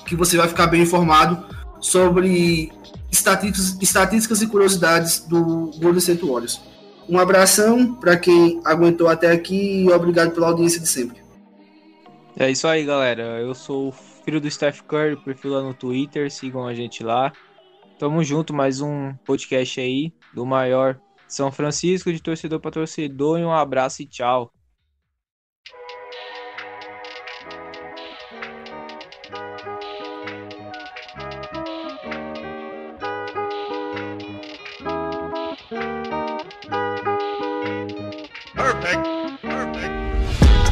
[0.05, 1.43] que você vai ficar bem informado
[1.81, 2.71] sobre
[3.11, 6.61] estatísticas, estatísticas e curiosidades do Golden State Warriors.
[7.09, 11.21] Um abração para quem aguentou até aqui e obrigado pela audiência de sempre.
[12.37, 13.39] É isso aí, galera.
[13.39, 13.91] Eu sou o
[14.23, 16.31] filho do Steph Curry, perfil lá no Twitter.
[16.31, 17.33] Sigam a gente lá.
[17.99, 23.39] Tamo junto, mais um podcast aí do maior São Francisco, de torcedor para torcedor.
[23.39, 24.51] E um abraço e tchau.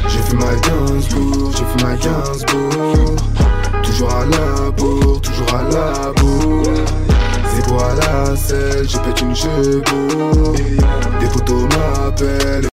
[0.08, 3.16] J'ai fait ma Gainsbourg, j'ai fait ma Gainsbourg
[3.84, 6.61] Toujours à la bourre, toujours à la bourre
[7.66, 10.52] Pour à la selle, j'ai pète une chevaux
[11.20, 12.68] Des photos m'appellent